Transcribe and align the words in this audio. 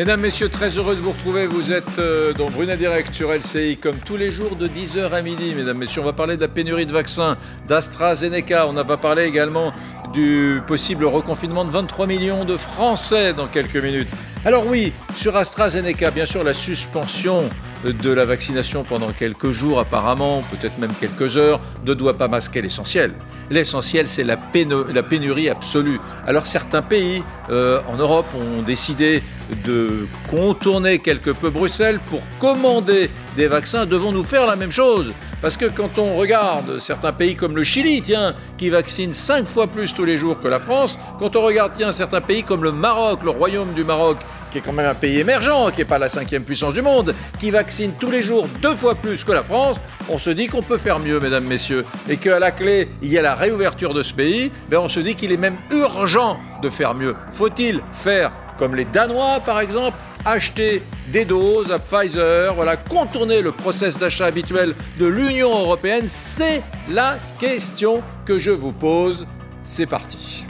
Mesdames, 0.00 0.22
Messieurs, 0.22 0.48
très 0.48 0.78
heureux 0.78 0.96
de 0.96 1.00
vous 1.02 1.12
retrouver. 1.12 1.46
Vous 1.46 1.72
êtes 1.72 1.98
euh, 1.98 2.32
dans 2.32 2.48
Brunet 2.48 2.78
Direct 2.78 3.12
sur 3.12 3.34
LCI 3.34 3.76
comme 3.76 3.98
tous 3.98 4.16
les 4.16 4.30
jours 4.30 4.56
de 4.56 4.66
10h 4.66 5.12
à 5.12 5.20
midi. 5.20 5.52
Mesdames, 5.54 5.76
Messieurs, 5.76 6.00
on 6.00 6.06
va 6.06 6.14
parler 6.14 6.38
de 6.38 6.40
la 6.40 6.48
pénurie 6.48 6.86
de 6.86 6.92
vaccins 6.94 7.36
d'AstraZeneca. 7.68 8.66
On 8.66 8.72
va 8.72 8.96
parler 8.96 9.24
également 9.24 9.74
du 10.14 10.62
possible 10.66 11.04
reconfinement 11.04 11.66
de 11.66 11.70
23 11.70 12.06
millions 12.06 12.46
de 12.46 12.56
Français 12.56 13.34
dans 13.34 13.46
quelques 13.46 13.76
minutes. 13.76 14.08
Alors 14.46 14.66
oui, 14.66 14.94
sur 15.16 15.36
AstraZeneca, 15.36 16.10
bien 16.10 16.24
sûr, 16.24 16.44
la 16.44 16.54
suspension 16.54 17.50
de 17.84 18.10
la 18.10 18.24
vaccination 18.24 18.84
pendant 18.84 19.10
quelques 19.12 19.50
jours 19.50 19.80
apparemment, 19.80 20.42
peut-être 20.50 20.78
même 20.78 20.92
quelques 21.00 21.36
heures, 21.36 21.60
ne 21.86 21.94
doit 21.94 22.16
pas 22.16 22.28
masquer 22.28 22.62
l'essentiel. 22.62 23.14
L'essentiel, 23.50 24.08
c'est 24.08 24.24
la, 24.24 24.36
pénurie 24.36 25.48
absolue. 25.48 25.98
Alors 26.26 26.46
certains 26.46 26.82
pays 26.82 27.22
euh, 27.50 27.80
en 27.88 27.96
Europe 27.96 28.26
ont 28.34 28.62
décidé 28.62 29.22
de 29.66 30.06
contourner 30.28 30.98
quelque 30.98 31.30
peu 31.30 31.50
Bruxelles 31.50 32.00
pour 32.06 32.20
commander 32.38 33.10
des 33.36 33.46
vaccins. 33.46 33.86
Devons-nous 33.86 34.24
faire 34.24 34.46
la 34.46 34.56
même 34.56 34.70
chose? 34.70 35.12
Parce 35.40 35.56
que 35.56 35.64
quand 35.64 35.98
on 35.98 36.16
regarde 36.16 36.78
certains 36.78 37.12
pays 37.12 37.34
comme 37.34 37.56
le 37.56 37.64
Chili, 37.64 38.02
tiens, 38.02 38.34
qui 38.58 38.68
vaccine 38.68 39.14
cinq 39.14 39.46
fois 39.46 39.68
plus 39.68 39.94
tous 39.94 40.04
les 40.04 40.18
jours 40.18 40.38
que 40.38 40.48
la 40.48 40.58
France, 40.58 40.98
quand 41.18 41.34
on 41.34 41.42
regarde, 41.42 41.72
tiens, 41.76 41.92
certains 41.92 42.20
pays 42.20 42.42
comme 42.42 42.62
le 42.62 42.72
Maroc, 42.72 43.22
le 43.22 43.30
royaume 43.30 43.72
du 43.72 43.82
Maroc, 43.82 44.18
qui 44.50 44.58
est 44.58 44.60
quand 44.60 44.72
même 44.72 44.90
un 44.90 44.94
pays 44.94 45.18
émergent, 45.18 45.70
qui 45.70 45.78
n'est 45.78 45.86
pas 45.86 45.98
la 45.98 46.10
cinquième 46.10 46.44
puissance 46.44 46.74
du 46.74 46.82
monde, 46.82 47.14
qui 47.38 47.50
vaccine 47.50 47.92
tous 47.98 48.10
les 48.10 48.22
jours 48.22 48.46
deux 48.60 48.74
fois 48.74 48.94
plus 48.94 49.24
que 49.24 49.32
la 49.32 49.42
France, 49.42 49.80
on 50.10 50.18
se 50.18 50.30
dit 50.30 50.46
qu'on 50.46 50.62
peut 50.62 50.78
faire 50.78 50.98
mieux, 50.98 51.20
mesdames, 51.20 51.46
messieurs, 51.46 51.86
et 52.08 52.18
qu'à 52.18 52.38
la 52.38 52.50
clé, 52.50 52.90
il 53.00 53.10
y 53.10 53.16
a 53.16 53.22
la 53.22 53.34
réouverture 53.34 53.94
de 53.94 54.02
ce 54.02 54.12
pays, 54.12 54.52
ben 54.68 54.78
on 54.78 54.88
se 54.88 55.00
dit 55.00 55.14
qu'il 55.14 55.32
est 55.32 55.38
même 55.38 55.56
urgent 55.70 56.38
de 56.62 56.68
faire 56.68 56.94
mieux. 56.94 57.14
Faut-il 57.32 57.80
faire 57.92 58.32
comme 58.60 58.76
les 58.76 58.84
Danois, 58.84 59.40
par 59.40 59.58
exemple, 59.60 59.96
acheter 60.26 60.82
des 61.08 61.24
doses 61.24 61.72
à 61.72 61.78
Pfizer, 61.78 62.54
voilà, 62.54 62.76
contourner 62.76 63.40
le 63.40 63.52
process 63.52 63.96
d'achat 63.96 64.26
habituel 64.26 64.74
de 64.98 65.06
l'Union 65.06 65.48
européenne, 65.48 66.04
c'est 66.06 66.62
la 66.90 67.16
question 67.38 68.02
que 68.26 68.38
je 68.38 68.50
vous 68.50 68.72
pose. 68.72 69.26
C'est 69.64 69.86
parti. 69.86 70.44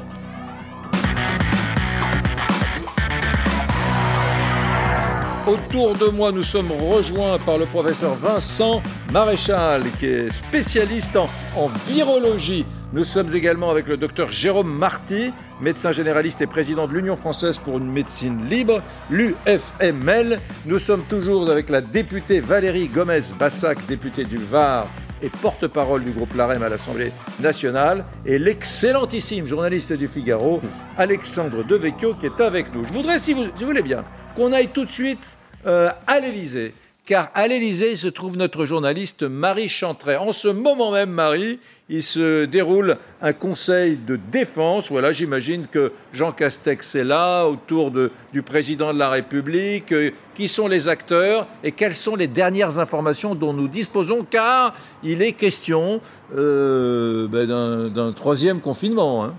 Autour 5.47 5.95
de 5.95 6.07
moi, 6.07 6.33
nous 6.33 6.43
sommes 6.43 6.73
rejoints 6.73 7.39
par 7.39 7.59
le 7.59 7.67
professeur 7.67 8.15
Vincent 8.17 8.83
Maréchal, 9.13 9.83
qui 10.01 10.07
est 10.07 10.31
spécialiste 10.31 11.17
en, 11.17 11.29
virologie. 11.89 12.67
Nous 12.93 13.05
sommes 13.05 13.33
également 13.37 13.71
avec 13.71 13.87
le 13.87 13.97
docteur 13.97 14.33
Jérôme 14.33 14.73
Marty, 14.77 15.33
médecin 15.61 15.93
généraliste 15.93 16.41
et 16.41 16.49
président 16.49 16.89
de 16.89 16.93
l'Union 16.93 17.15
française 17.15 17.59
pour 17.59 17.79
une 17.79 17.89
médecine 17.89 18.49
libre, 18.49 18.83
l'UFML. 19.11 20.41
Nous 20.67 20.79
sommes 20.81 21.05
toujours 21.09 21.49
avec 21.49 21.69
la 21.69 21.83
députée 21.83 22.41
Valérie 22.41 22.89
Gomez-Bassac, 22.89 23.87
députée 23.87 24.25
du 24.25 24.39
Var 24.39 24.89
et 25.23 25.29
porte-parole 25.29 26.03
du 26.03 26.11
groupe 26.11 26.35
LAREM 26.35 26.65
à 26.65 26.69
l'Assemblée 26.69 27.13
nationale, 27.39 28.05
et 28.27 28.41
l'excellentissime 28.41 29.47
journaliste 29.47 29.93
du 29.93 30.09
Figaro, 30.09 30.61
Alexandre 30.97 31.63
Devecchio, 31.63 32.15
qui 32.15 32.27
est 32.27 32.41
avec 32.41 32.75
nous. 32.75 32.85
Je 32.85 32.93
voudrais, 32.93 33.19
si 33.19 33.35
vous, 33.35 33.45
voulez 33.61 33.83
bien, 33.83 34.05
qu'on 34.35 34.53
aille 34.53 34.69
tout 34.69 34.85
de 34.85 34.91
suite 34.91 35.39
euh, 35.65 35.91
à 36.09 36.19
l'Élysée. 36.19 36.75
Car 37.07 37.31
à 37.35 37.49
l'Élysée 37.49 37.97
se 37.97 38.07
trouve 38.07 38.37
notre 38.37 38.65
journaliste 38.65 39.25
Marie 39.25 39.69
Chantret. 39.69 40.17
En 40.17 40.33
ce 40.33 40.49
moment 40.49 40.93
même, 40.93 41.11
Marie, 41.11 41.59
il 41.89 42.03
se 42.03 42.45
déroule 42.45 42.99
un 43.21 43.33
conseil 43.33 43.97
de 43.97 44.19
défense. 44.31 44.91
Voilà, 44.91 45.11
j'imagine 45.11 45.67
que 45.67 45.93
Jean 46.13 46.31
Castex 46.31 46.95
est 46.95 47.05
là, 47.05 47.47
autour 47.47 47.91
du 47.91 48.43
président 48.43 48.93
de 48.95 48.99
la 48.99 49.11
République. 49.11 49.93
Euh, 49.93 50.11
qui 50.35 50.49
sont 50.49 50.69
les 50.69 50.89
acteurs 50.89 51.47
et 51.63 51.73
quelles 51.73 51.95
sont 51.95 52.17
les 52.17 52.27
dernières 52.27 52.79
informations 52.79 53.35
dont 53.35 53.53
nous 53.53 53.69
disposons? 53.69 54.25
Car 54.31 54.75
il 55.03 55.21
est 55.21 55.33
question 55.33 56.01
euh, 56.35 57.29
ben, 57.29 57.89
d'un 57.89 58.13
troisième 58.13 58.61
confinement. 58.61 59.25
Hein 59.25 59.35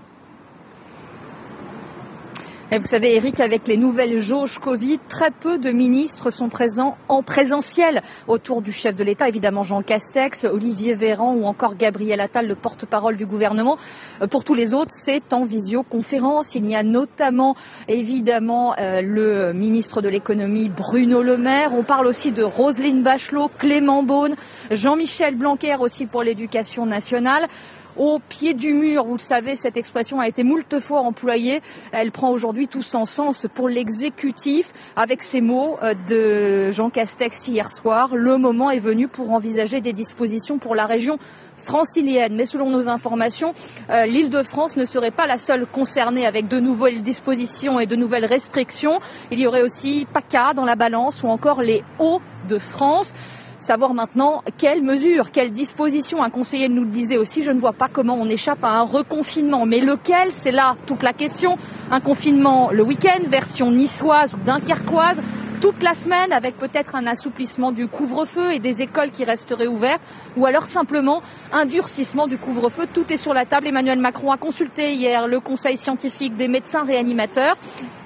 vous 2.78 2.86
savez, 2.86 3.16
Eric, 3.16 3.38
avec 3.40 3.68
les 3.68 3.76
nouvelles 3.76 4.18
jauges 4.18 4.58
Covid, 4.58 4.98
très 5.06 5.30
peu 5.30 5.58
de 5.58 5.70
ministres 5.70 6.30
sont 6.30 6.48
présents 6.48 6.96
en 7.08 7.22
présentiel 7.22 8.00
autour 8.28 8.62
du 8.62 8.72
chef 8.72 8.96
de 8.96 9.04
l'État. 9.04 9.28
Évidemment, 9.28 9.62
Jean 9.62 9.82
Castex, 9.82 10.44
Olivier 10.44 10.94
Véran 10.94 11.34
ou 11.34 11.44
encore 11.44 11.76
Gabriel 11.76 12.20
Attal, 12.20 12.48
le 12.48 12.54
porte-parole 12.54 13.18
du 13.18 13.26
gouvernement. 13.26 13.76
Euh, 14.22 14.26
pour 14.26 14.42
tous 14.42 14.54
les 14.54 14.72
autres, 14.72 14.90
c'est 14.94 15.34
en 15.34 15.44
visioconférence. 15.44 16.54
Il 16.54 16.64
y 16.70 16.74
a 16.74 16.82
notamment, 16.82 17.56
évidemment, 17.88 18.74
euh, 18.78 19.02
le 19.02 19.52
ministre 19.52 20.00
de 20.00 20.08
l'économie, 20.08 20.70
Bruno 20.70 21.20
Le 21.20 21.36
Maire. 21.36 21.74
On 21.74 21.82
parle 21.82 22.06
aussi 22.06 22.32
de 22.32 22.42
Roselyne 22.42 23.02
Bachelot, 23.02 23.50
Clément 23.58 24.02
Beaune, 24.02 24.34
Jean-Michel 24.70 25.34
Blanquer 25.34 25.76
aussi 25.78 26.06
pour 26.06 26.22
l'éducation 26.22 26.86
nationale 26.86 27.48
au 27.96 28.18
pied 28.18 28.54
du 28.54 28.74
mur. 28.74 29.04
Vous 29.04 29.14
le 29.14 29.20
savez, 29.20 29.56
cette 29.56 29.76
expression 29.76 30.20
a 30.20 30.28
été 30.28 30.44
moult 30.44 30.80
fois 30.80 31.00
employée. 31.00 31.60
Elle 31.92 32.12
prend 32.12 32.30
aujourd'hui 32.30 32.68
tout 32.68 32.82
son 32.82 33.04
sens 33.04 33.46
pour 33.54 33.68
l'exécutif. 33.68 34.72
Avec 34.96 35.22
ces 35.22 35.40
mots 35.40 35.76
euh, 35.82 35.94
de 36.08 36.70
Jean 36.70 36.90
Castex 36.90 37.48
hier 37.48 37.70
soir, 37.70 38.14
le 38.14 38.36
moment 38.36 38.70
est 38.70 38.78
venu 38.78 39.08
pour 39.08 39.30
envisager 39.30 39.80
des 39.80 39.92
dispositions 39.92 40.58
pour 40.58 40.74
la 40.74 40.86
région 40.86 41.18
francilienne. 41.56 42.34
Mais 42.34 42.46
selon 42.46 42.70
nos 42.70 42.88
informations, 42.88 43.54
euh, 43.90 44.06
l'île 44.06 44.30
de 44.30 44.42
France 44.42 44.76
ne 44.76 44.84
serait 44.84 45.10
pas 45.10 45.26
la 45.26 45.38
seule 45.38 45.66
concernée 45.66 46.26
avec 46.26 46.48
de 46.48 46.60
nouvelles 46.60 47.02
dispositions 47.02 47.80
et 47.80 47.86
de 47.86 47.96
nouvelles 47.96 48.26
restrictions. 48.26 48.98
Il 49.30 49.40
y 49.40 49.46
aurait 49.46 49.62
aussi 49.62 50.06
PACA 50.12 50.52
dans 50.54 50.64
la 50.64 50.76
balance 50.76 51.22
ou 51.22 51.28
encore 51.28 51.62
les 51.62 51.82
Hauts-de-France. 51.98 53.12
Savoir 53.62 53.94
maintenant 53.94 54.42
quelles 54.58 54.82
mesures, 54.82 55.30
quelles 55.30 55.52
dispositions. 55.52 56.20
Un 56.20 56.30
conseiller 56.30 56.68
nous 56.68 56.82
le 56.82 56.90
disait 56.90 57.16
aussi, 57.16 57.44
je 57.44 57.52
ne 57.52 57.60
vois 57.60 57.72
pas 57.72 57.86
comment 57.86 58.14
on 58.14 58.28
échappe 58.28 58.64
à 58.64 58.70
un 58.70 58.82
reconfinement. 58.82 59.66
Mais 59.66 59.78
lequel? 59.78 60.30
C'est 60.32 60.50
là 60.50 60.74
toute 60.84 61.04
la 61.04 61.12
question. 61.12 61.56
Un 61.92 62.00
confinement 62.00 62.70
le 62.72 62.82
week-end, 62.82 63.20
version 63.28 63.70
niçoise 63.70 64.34
ou 64.34 64.38
dunkerquoise 64.44 65.22
toute 65.60 65.80
la 65.80 65.94
semaine 65.94 66.32
avec 66.32 66.58
peut-être 66.58 66.96
un 66.96 67.06
assouplissement 67.06 67.70
du 67.70 67.86
couvre-feu 67.86 68.50
et 68.52 68.58
des 68.58 68.82
écoles 68.82 69.12
qui 69.12 69.22
resteraient 69.22 69.68
ouvertes 69.68 70.02
ou 70.36 70.44
alors 70.44 70.64
simplement 70.64 71.22
un 71.52 71.64
durcissement 71.64 72.26
du 72.26 72.38
couvre-feu. 72.38 72.88
Tout 72.92 73.12
est 73.12 73.16
sur 73.16 73.32
la 73.32 73.44
table. 73.46 73.68
Emmanuel 73.68 74.00
Macron 74.00 74.32
a 74.32 74.38
consulté 74.38 74.94
hier 74.94 75.28
le 75.28 75.38
conseil 75.38 75.76
scientifique 75.76 76.36
des 76.36 76.48
médecins 76.48 76.82
réanimateurs 76.82 77.56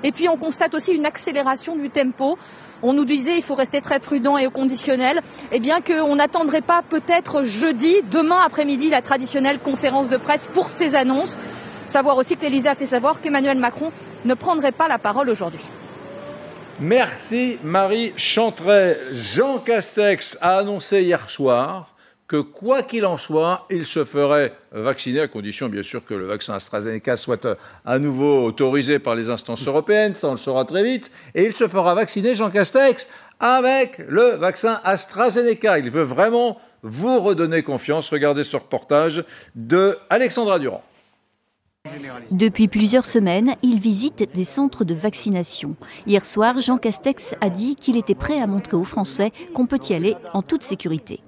et 0.05 0.13
puis 0.13 0.29
on 0.29 0.37
constate 0.37 0.75
aussi 0.75 0.93
une 0.93 1.07
accélération 1.07 1.77
du 1.77 1.89
tempo 1.89 2.37
on 2.83 2.93
nous 2.93 3.05
disait 3.05 3.35
qu'il 3.35 3.43
faut 3.43 3.55
rester 3.55 3.81
très 3.81 3.99
prudent 3.99 4.37
et 4.37 4.47
au 4.47 4.51
conditionnel, 4.51 5.21
eh 5.53 5.61
bien 5.61 5.81
qu'on 5.81 6.17
n'attendrait 6.17 6.61
pas 6.61 6.83
peut-être 6.89 7.45
jeudi, 7.45 7.95
demain 8.11 8.39
après-midi, 8.45 8.91
la 8.91 9.03
traditionnelle 9.03 9.59
conférence 9.59 10.09
de 10.09 10.17
presse 10.17 10.49
pour 10.53 10.69
ces 10.69 10.95
annonces. 10.95 11.39
Savoir 11.87 12.17
aussi 12.17 12.37
que 12.37 12.43
l'Élysée 12.43 12.69
a 12.69 12.75
fait 12.75 12.87
savoir 12.87 13.21
qu'Emmanuel 13.21 13.59
Macron 13.59 13.93
ne 14.25 14.35
prendrait 14.35 14.73
pas 14.73 14.89
la 14.89 14.99
parole 14.99 15.31
aujourd'hui. 15.31 15.65
Merci 16.81 17.59
Marie 17.63 18.13
Chantret. 18.17 18.99
Jean 19.13 19.59
Castex 19.59 20.37
a 20.43 20.59
annoncé 20.59 21.03
hier 21.03 21.31
soir 21.31 21.96
que 22.29 22.41
quoi 22.41 22.83
qu'il 22.83 23.07
en 23.07 23.17
soit, 23.17 23.67
il 23.71 23.87
se 23.87 24.05
ferait 24.05 24.53
vacciner, 24.73 25.21
à 25.21 25.29
condition 25.29 25.69
bien 25.69 25.83
sûr 25.83 26.05
que 26.05 26.15
le 26.15 26.27
vaccin 26.27 26.55
AstraZeneca 26.55 27.17
soit 27.17 27.45
euh, 27.47 27.55
à 27.85 27.99
nouveau 27.99 28.45
autorisé 28.45 28.99
par 28.99 29.15
les 29.15 29.31
instances 29.31 29.67
européennes, 29.67 30.15
ça 30.15 30.29
on 30.29 30.33
le 30.33 30.37
saura 30.37 30.65
très 30.65 30.83
vite, 30.83 31.11
et 31.35 31.45
il 31.45 31.53
se 31.53 31.69
fera 31.69 31.95
vacciner, 31.95 32.35
Jean 32.35 32.51
Castex, 32.51 33.09
avec 33.39 33.99
le 34.09 34.37
vaccin 34.37 34.81
AstraZeneca. 34.85 35.79
Il 35.79 35.91
veut 35.91 36.03
vraiment 36.03 36.59
vous 36.83 37.21
redonner 37.21 37.63
confiance. 37.63 38.11
Regardez 38.11 38.45
ce 38.45 38.57
reportage 38.57 39.25
de 39.55 39.99
Alexandra 40.11 40.59
Durand. 40.59 40.83
Depuis 42.33 42.67
plusieurs 42.67 43.07
semaines, 43.07 43.55
il 43.63 43.79
visite 43.79 44.29
des 44.35 44.45
centres 44.45 44.85
de 44.85 44.95
vaccination. 44.95 45.77
Hier 46.07 46.25
soir, 46.25 46.59
Jean 46.59 46.79
Castex 46.79 47.37
a 47.41 47.49
dit 47.49 47.77
qu'il 47.77 47.97
était 47.97 48.17
prêt 48.17 48.41
à 48.41 48.49
montrer 48.49 48.77
aux 48.77 48.85
Français 48.85 49.31
qu'on 49.55 49.67
peut 49.67 49.79
y 49.89 49.95
aller 49.95 50.17
en 50.33 50.43
toute 50.43 50.65
sécurité. 50.65 51.21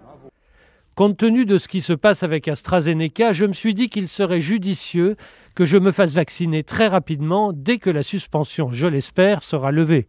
Compte 0.98 1.16
tenu 1.16 1.46
de 1.46 1.58
ce 1.58 1.68
qui 1.68 1.80
se 1.80 1.92
passe 1.92 2.24
avec 2.24 2.48
AstraZeneca, 2.48 3.32
je 3.32 3.44
me 3.44 3.52
suis 3.52 3.72
dit 3.72 3.88
qu'il 3.88 4.08
serait 4.08 4.40
judicieux 4.40 5.14
que 5.54 5.64
je 5.64 5.78
me 5.78 5.92
fasse 5.92 6.12
vacciner 6.12 6.64
très 6.64 6.88
rapidement 6.88 7.52
dès 7.54 7.78
que 7.78 7.88
la 7.88 8.02
suspension, 8.02 8.70
je 8.72 8.88
l'espère, 8.88 9.44
sera 9.44 9.70
levée. 9.70 10.08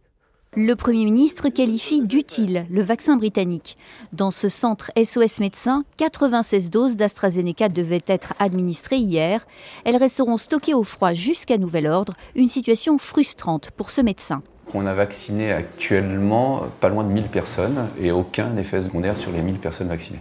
Le 0.56 0.74
Premier 0.74 1.04
ministre 1.04 1.48
qualifie 1.48 2.02
d'utile 2.02 2.66
le 2.68 2.82
vaccin 2.82 3.16
britannique. 3.16 3.78
Dans 4.12 4.32
ce 4.32 4.48
centre 4.48 4.90
SOS 5.00 5.38
Médecins, 5.38 5.84
96 5.96 6.70
doses 6.70 6.96
d'AstraZeneca 6.96 7.68
devaient 7.68 8.02
être 8.08 8.34
administrées 8.40 8.98
hier. 8.98 9.46
Elles 9.84 9.96
resteront 9.96 10.38
stockées 10.38 10.74
au 10.74 10.82
froid 10.82 11.12
jusqu'à 11.12 11.56
nouvel 11.56 11.86
ordre, 11.86 12.14
une 12.34 12.48
situation 12.48 12.98
frustrante 12.98 13.70
pour 13.70 13.92
ce 13.92 14.00
médecin. 14.00 14.42
On 14.74 14.86
a 14.86 14.94
vacciné 14.94 15.52
actuellement 15.52 16.62
pas 16.80 16.88
loin 16.88 17.04
de 17.04 17.12
1000 17.12 17.28
personnes 17.28 17.86
et 17.96 18.10
aucun 18.10 18.56
effet 18.56 18.82
secondaire 18.82 19.16
sur 19.16 19.30
les 19.30 19.40
1000 19.40 19.58
personnes 19.58 19.86
vaccinées. 19.86 20.18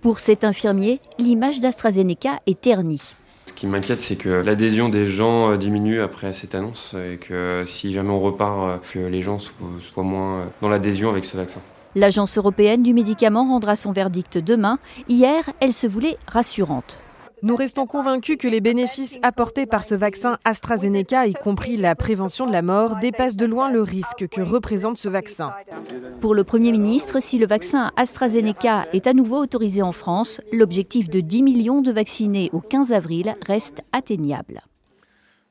Pour 0.00 0.20
cet 0.20 0.44
infirmier, 0.44 1.00
l'image 1.18 1.60
d'AstraZeneca 1.60 2.38
est 2.46 2.60
ternie. 2.60 3.14
Ce 3.46 3.52
qui 3.52 3.66
m'inquiète, 3.66 4.00
c'est 4.00 4.16
que 4.16 4.28
l'adhésion 4.28 4.88
des 4.88 5.06
gens 5.06 5.52
euh, 5.52 5.56
diminue 5.56 6.00
après 6.00 6.32
cette 6.32 6.54
annonce 6.54 6.94
et 6.94 7.16
que 7.16 7.64
si 7.66 7.92
jamais 7.92 8.10
on 8.10 8.20
repart, 8.20 8.68
euh, 8.68 8.76
que 8.92 8.98
les 8.98 9.22
gens 9.22 9.38
soient 9.38 10.02
moins 10.02 10.46
dans 10.60 10.68
l'adhésion 10.68 11.10
avec 11.10 11.24
ce 11.24 11.36
vaccin. 11.36 11.60
L'Agence 11.94 12.36
européenne 12.36 12.82
du 12.82 12.92
médicament 12.92 13.48
rendra 13.48 13.74
son 13.74 13.92
verdict 13.92 14.36
demain. 14.36 14.78
Hier, 15.08 15.50
elle 15.60 15.72
se 15.72 15.86
voulait 15.86 16.18
rassurante. 16.26 17.00
Nous 17.42 17.56
restons 17.56 17.86
convaincus 17.86 18.38
que 18.38 18.48
les 18.48 18.60
bénéfices 18.60 19.18
apportés 19.22 19.66
par 19.66 19.84
ce 19.84 19.94
vaccin 19.94 20.38
AstraZeneca, 20.44 21.26
y 21.26 21.34
compris 21.34 21.76
la 21.76 21.94
prévention 21.94 22.46
de 22.46 22.52
la 22.52 22.62
mort, 22.62 22.96
dépassent 22.96 23.36
de 23.36 23.46
loin 23.46 23.70
le 23.70 23.82
risque 23.82 24.26
que 24.28 24.40
représente 24.40 24.96
ce 24.96 25.08
vaccin. 25.08 25.52
Pour 26.20 26.34
le 26.34 26.44
Premier 26.44 26.72
ministre, 26.72 27.20
si 27.20 27.38
le 27.38 27.46
vaccin 27.46 27.92
AstraZeneca 27.96 28.86
est 28.92 29.06
à 29.06 29.12
nouveau 29.12 29.38
autorisé 29.38 29.82
en 29.82 29.92
France, 29.92 30.40
l'objectif 30.52 31.10
de 31.10 31.20
10 31.20 31.42
millions 31.42 31.82
de 31.82 31.92
vaccinés 31.92 32.48
au 32.52 32.60
15 32.60 32.92
avril 32.92 33.36
reste 33.46 33.82
atteignable. 33.92 34.62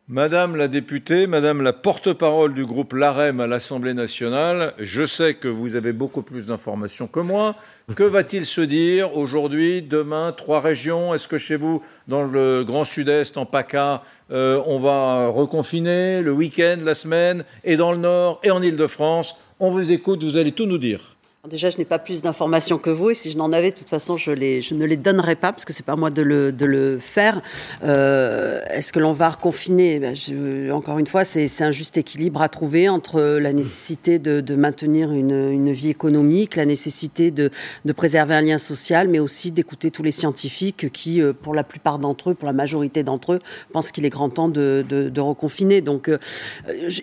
Madame 0.07 0.55
la 0.55 0.67
députée, 0.67 1.25
Madame 1.25 1.63
la 1.63 1.73
porte-parole 1.73 2.53
du 2.53 2.63
groupe 2.63 2.93
LAREM 2.93 3.39
à 3.39 3.47
l'Assemblée 3.47 3.95
nationale, 3.95 4.75
je 4.77 5.03
sais 5.03 5.33
que 5.33 5.47
vous 5.47 5.75
avez 5.75 5.93
beaucoup 5.93 6.21
plus 6.21 6.45
d'informations 6.45 7.07
que 7.07 7.19
moi. 7.19 7.55
Que 7.95 8.03
va-t-il 8.03 8.45
se 8.45 8.61
dire 8.61 9.17
aujourd'hui, 9.17 9.81
demain, 9.81 10.31
trois 10.31 10.61
régions? 10.61 11.15
Est-ce 11.15 11.27
que 11.27 11.39
chez 11.39 11.55
vous, 11.55 11.81
dans 12.07 12.21
le 12.21 12.63
Grand 12.63 12.85
Sud-Est, 12.85 13.35
en 13.37 13.47
PACA, 13.47 14.03
euh, 14.29 14.61
on 14.67 14.77
va 14.77 15.27
reconfiner 15.29 16.21
le 16.21 16.33
week-end, 16.33 16.77
la 16.83 16.93
semaine, 16.93 17.43
et 17.63 17.75
dans 17.75 17.91
le 17.91 17.97
Nord, 17.97 18.39
et 18.43 18.51
en 18.51 18.61
Ile-de-France 18.61 19.35
On 19.59 19.71
vous 19.71 19.91
écoute, 19.91 20.23
vous 20.23 20.37
allez 20.37 20.51
tout 20.51 20.67
nous 20.67 20.77
dire. 20.77 21.14
Déjà, 21.49 21.69
je 21.69 21.77
n'ai 21.77 21.85
pas 21.85 21.99
plus 21.99 22.21
d'informations 22.21 22.77
que 22.79 22.89
vous, 22.89 23.11
et 23.11 23.13
si 23.13 23.29
je 23.29 23.37
n'en 23.37 23.51
avais, 23.51 23.71
de 23.71 23.75
toute 23.75 23.89
façon, 23.89 24.17
je, 24.17 24.31
ne 24.31 24.85
les 24.85 24.97
donnerai 24.97 25.35
pas, 25.35 25.51
parce 25.51 25.65
que 25.65 25.73
c'est 25.73 25.85
pas 25.85 25.95
moi 25.95 26.09
de 26.09 26.21
le, 26.21 26.97
faire. 26.99 27.41
Euh, 27.83 28.61
Est-ce 28.71 28.91
que 28.91 28.99
l'on 28.99 29.13
va 29.13 29.29
reconfiner? 29.29 29.99
Ben, 29.99 30.15
je, 30.15 30.71
Encore 30.71 30.97
une 30.97 31.07
fois, 31.07 31.23
c'est 31.23 31.61
un 31.61 31.71
juste 31.71 31.97
équilibre 31.97 32.41
à 32.41 32.49
trouver 32.49 32.89
entre 32.89 33.21
la 33.21 33.53
nécessité 33.53 34.17
de, 34.17 34.55
maintenir 34.55 35.11
une, 35.11 35.71
vie 35.71 35.89
économique, 35.89 36.55
la 36.55 36.65
nécessité 36.65 37.31
de, 37.31 37.51
préserver 37.95 38.35
un 38.35 38.41
lien 38.41 38.57
social, 38.57 39.07
mais 39.07 39.19
aussi 39.19 39.51
d'écouter 39.51 39.91
tous 39.91 40.03
les 40.03 40.11
scientifiques 40.11 40.91
qui, 40.91 41.21
euh, 41.21 41.33
pour 41.33 41.53
la 41.53 41.63
plupart 41.63 41.99
d'entre 41.99 42.31
eux, 42.31 42.33
pour 42.33 42.47
la 42.47 42.53
majorité 42.53 43.03
d'entre 43.03 43.33
eux, 43.33 43.39
pensent 43.71 43.91
qu'il 43.91 44.05
est 44.05 44.09
grand 44.09 44.29
temps 44.29 44.49
de, 44.49 44.85
de 44.89 45.21
reconfiner. 45.21 45.81
Donc, 45.81 46.09
euh, 46.09 46.17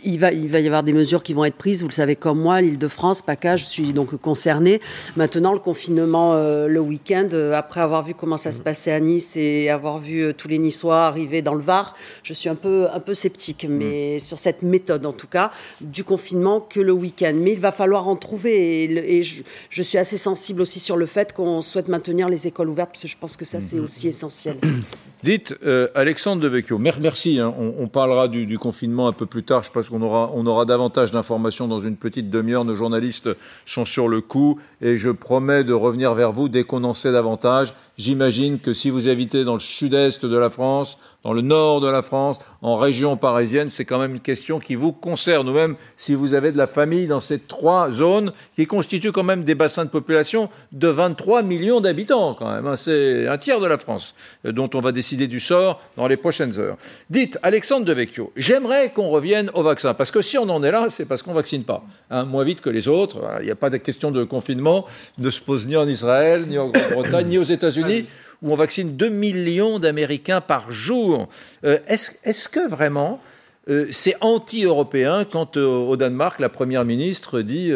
il, 0.03 0.19
va, 0.19 0.33
il 0.33 0.49
va 0.49 0.61
y 0.61 0.67
avoir 0.67 0.83
des 0.83 0.93
mesures 0.93 1.23
qui 1.23 1.33
vont 1.33 1.45
être 1.45 1.57
prises. 1.57 1.83
Vous 1.83 1.89
le 1.89 1.95
savez 1.95 2.17
comme 2.17 2.41
moi, 2.41 2.61
l'Île-de-France, 2.61 3.23
PACA, 3.23 3.57
je 3.57 3.65
suis 3.65 3.93
donc 3.93 4.13
concernés. 4.33 4.81
Maintenant, 5.15 5.53
le 5.53 5.59
confinement 5.59 6.33
euh, 6.33 6.67
le 6.67 6.81
week-end, 6.81 7.29
euh, 7.35 7.53
après 7.53 7.83
avoir 7.83 8.03
vu 8.03 8.15
comment 8.15 8.39
ça 8.39 8.51
se 8.51 8.63
passait 8.63 8.91
à 8.91 8.99
Nice 8.99 9.37
et 9.37 9.69
avoir 9.69 9.99
vu 9.99 10.23
euh, 10.23 10.33
tous 10.33 10.49
les 10.49 10.59
Niçois 10.59 11.03
arriver 11.05 11.43
dans 11.43 11.53
le 11.53 11.61
Var, 11.61 11.95
je 12.23 12.33
suis 12.33 12.49
un 12.49 12.55
peu, 12.55 12.87
un 12.91 13.01
peu 13.01 13.13
sceptique, 13.13 13.67
mm. 13.69 13.73
mais 13.75 14.19
sur 14.21 14.39
cette 14.39 14.63
méthode 14.63 15.05
en 15.05 15.13
tout 15.13 15.27
cas, 15.27 15.51
du 15.83 16.03
confinement 16.03 16.61
que 16.63 16.81
le 16.81 16.93
week-end. 16.93 17.35
Mais 17.37 17.53
il 17.53 17.61
va 17.61 17.73
falloir 17.73 18.09
en 18.09 18.17
trouver 18.17 18.85
et, 18.85 19.19
et 19.19 19.23
je, 19.23 19.43
je, 19.69 19.83
suis 19.83 19.99
assez 19.99 20.17
sensible 20.17 20.63
aussi 20.63 20.81
sur 20.81 20.97
le 20.97 21.05
fait 21.05 21.35
qu'on 21.35 21.61
souhaite 21.61 21.89
maintenir 21.89 22.31
les 22.31 22.47
écoles 22.47 22.71
ouvertes 22.71 22.93
parce 22.93 23.03
que 23.03 23.09
je 23.09 23.19
pense 23.19 23.37
que 23.37 23.45
ça, 23.45 23.61
c'est 23.61 23.77
mm-hmm. 23.77 23.85
aussi 23.85 24.09
essentiel. 24.09 24.57
Dites, 25.23 25.57
euh, 25.65 25.87
Alexandre 25.95 26.43
Devecchio, 26.43 26.79
merci, 26.79 27.39
hein, 27.39 27.55
on, 27.57 27.75
on, 27.79 27.87
parlera 27.87 28.27
du, 28.27 28.45
du, 28.45 28.59
confinement 28.59 29.07
un 29.07 29.13
peu 29.13 29.25
plus 29.25 29.45
tard, 29.45 29.63
je 29.63 29.71
pense 29.71 29.89
qu'on 29.89 30.03
aura, 30.03 30.33
on 30.35 30.45
aura 30.47 30.65
davantage 30.65 31.13
d'informations 31.13 31.69
dans 31.69 31.79
une 31.79 31.97
petite 31.97 32.29
demi-heure, 32.29 32.65
nos 32.65 32.75
journalistes 32.75 33.29
sont 33.65 33.85
sur 33.85 34.09
le 34.09 34.21
coup, 34.23 34.59
et 34.81 34.97
je 34.97 35.11
promets 35.11 35.65
de 35.65 35.73
revenir 35.73 36.15
vers 36.15 36.33
vous 36.33 36.49
dès 36.49 36.65
qu'on 36.65 36.85
en 36.85 36.95
sait 36.95 37.13
davantage. 37.13 37.75
J'imagine 37.99 38.59
que 38.59 38.73
si 38.73 38.89
vous 38.89 39.09
habitez 39.09 39.45
dans 39.45 39.55
le 39.55 39.61
sud-est 39.61 40.25
de 40.25 40.37
la 40.37 40.49
France, 40.49 40.99
dans 41.25 41.33
le 41.33 41.41
nord 41.41 41.81
de 41.81 41.89
la 41.89 42.03
France, 42.03 42.39
en 42.63 42.77
région 42.77 43.17
parisienne, 43.17 43.71
c'est 43.71 43.85
quand 43.85 43.99
même 43.99 44.15
une 44.15 44.21
question 44.21 44.59
qui 44.59 44.75
vous 44.75 44.93
concerne, 44.93 45.49
ou 45.49 45.53
même 45.53 45.77
si 45.97 46.15
vous 46.15 46.35
avez 46.35 46.53
de 46.53 46.59
la 46.59 46.67
famille 46.67 47.07
dans 47.07 47.21
ces 47.21 47.39
trois 47.39 47.91
zones 47.91 48.33
qui 48.57 48.67
constituent 48.67 49.13
quand 49.13 49.23
même 49.23 49.45
des 49.45 49.55
bassins 49.55 49.85
de 49.85 49.91
population 49.91 50.49
de 50.73 50.89
23 50.89 51.43
millions 51.43 51.81
d'habitants, 51.81 52.35
quand 52.35 52.53
même. 52.53 52.67
Hein. 52.67 52.77
C'est 52.77 53.29
un 53.29 53.39
tiers 53.39 53.61
de 53.61 53.67
la 53.67 53.79
France 53.79 54.15
euh, 54.47 54.53
dont 54.53 54.69
on 54.75 54.81
va 54.81 54.93
décider 54.93 55.29
du 55.29 55.41
sort 55.41 55.81
dans 55.97 56.09
les 56.09 56.17
prochaines 56.17 56.59
heures. 56.59 56.77
Dites, 57.11 57.39
Alexandre 57.43 57.87
Devecchio, 57.87 58.33
j'aimerais 58.37 58.91
qu'on 58.91 59.09
revienne 59.09 59.51
au 59.55 59.63
vaccin, 59.63 59.95
parce 59.95 60.11
que 60.11 60.23
si 60.23 60.39
on 60.39 60.49
en 60.49 60.63
est 60.63 60.73
là, 60.73 60.89
c'est 60.91 61.05
parce 61.05 61.23
qu'on 61.23 61.35
vaccine 61.35 61.65
pas, 61.65 61.85
hein, 62.11 62.25
moins 62.25 62.45
vite 62.45 62.61
que 62.61 62.71
les 62.71 62.89
autres. 62.89 63.21
Il 63.41 63.45
n'y 63.45 63.51
a 63.51 63.57
pas 63.57 63.71
de 63.71 63.77
question 63.77 64.11
de 64.11 64.25
confinement, 64.25 64.87
ne 65.19 65.31
se 65.31 65.41
pose 65.41 65.67
ni 65.67 65.77
en 65.77 65.87
Israël, 65.87 66.47
ni 66.49 66.59
en 66.59 66.69
Grande-Bretagne, 66.69 67.27
ni 67.29 67.39
aux 67.39 67.43
États-Unis 67.43 68.07
où 68.43 68.53
on 68.53 68.57
vaccine 68.57 68.97
2 68.97 69.09
millions 69.09 69.79
d'Américains 69.79 70.41
par 70.41 70.71
jour. 70.73 71.29
Euh, 71.65 71.79
Est-ce 71.87 72.13
est 72.25 72.49
que 72.49 72.69
vraiment 72.69 73.21
euh, 73.69 73.87
c'est 73.93 74.17
anti-européen 74.21 75.25
quand 75.25 75.57
euh, 75.57 75.65
au 75.65 75.97
Danemark, 75.97 76.41
la 76.41 76.49
Première 76.49 76.85
ministre 76.85 77.43
dit 77.43 77.71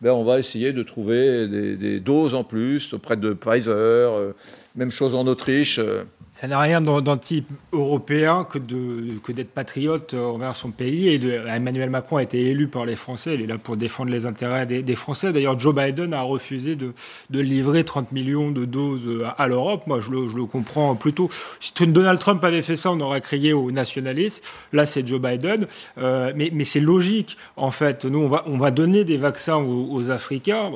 ben, 0.00 0.12
on 0.12 0.24
va 0.24 0.38
essayer 0.38 0.72
de 0.72 0.82
trouver 0.82 1.48
des, 1.48 2.00
doses 2.00 2.34
en 2.34 2.44
plus 2.44 2.94
auprès 2.94 3.16
de 3.16 3.32
Pfizer, 3.32 4.34
même 4.76 4.90
chose 4.90 5.14
en 5.14 5.26
Autriche 5.26 5.80
ça 6.36 6.48
n'a 6.48 6.60
rien 6.60 6.82
d'anti-européen 6.82 8.44
que 8.44 8.58
d'être 8.58 9.22
que 9.22 9.42
patriote 9.42 10.12
envers 10.12 10.54
son 10.54 10.70
pays. 10.70 11.08
Et 11.08 11.18
de, 11.18 11.30
Emmanuel 11.30 11.88
Macron 11.88 12.18
a 12.18 12.22
été 12.22 12.38
élu 12.50 12.68
par 12.68 12.84
les 12.84 12.94
Français. 12.94 13.32
Il 13.32 13.40
est 13.40 13.46
là 13.46 13.56
pour 13.56 13.78
défendre 13.78 14.10
les 14.10 14.26
intérêts 14.26 14.66
des, 14.66 14.96
Français. 14.96 15.32
D'ailleurs, 15.32 15.58
Joe 15.58 15.74
Biden 15.74 16.12
a 16.12 16.20
refusé 16.20 16.76
de, 16.76 16.92
livrer 17.30 17.84
30 17.84 18.12
millions 18.12 18.50
de 18.50 18.66
doses 18.66 19.24
à 19.38 19.48
l'Europe. 19.48 19.86
Moi, 19.86 20.02
je 20.02 20.10
le, 20.10 20.44
comprends 20.44 20.94
plutôt. 20.94 21.30
Si 21.58 21.72
Donald 21.86 22.18
Trump 22.18 22.44
avait 22.44 22.60
fait 22.60 22.76
ça, 22.76 22.92
on 22.92 23.00
aurait 23.00 23.22
crié 23.22 23.54
aux 23.54 23.70
nationalistes. 23.70 24.44
Là, 24.74 24.84
c'est 24.84 25.08
Joe 25.08 25.22
Biden. 25.22 25.66
Euh, 25.96 26.34
mais 26.36 26.64
c'est 26.66 26.80
logique, 26.80 27.38
en 27.56 27.70
fait. 27.70 28.04
Nous, 28.04 28.18
on 28.18 28.28
va, 28.28 28.44
on 28.46 28.58
va 28.58 28.70
donner 28.70 29.04
des 29.04 29.16
vaccins 29.16 29.56
aux, 29.56 30.10
Africains. 30.10 30.70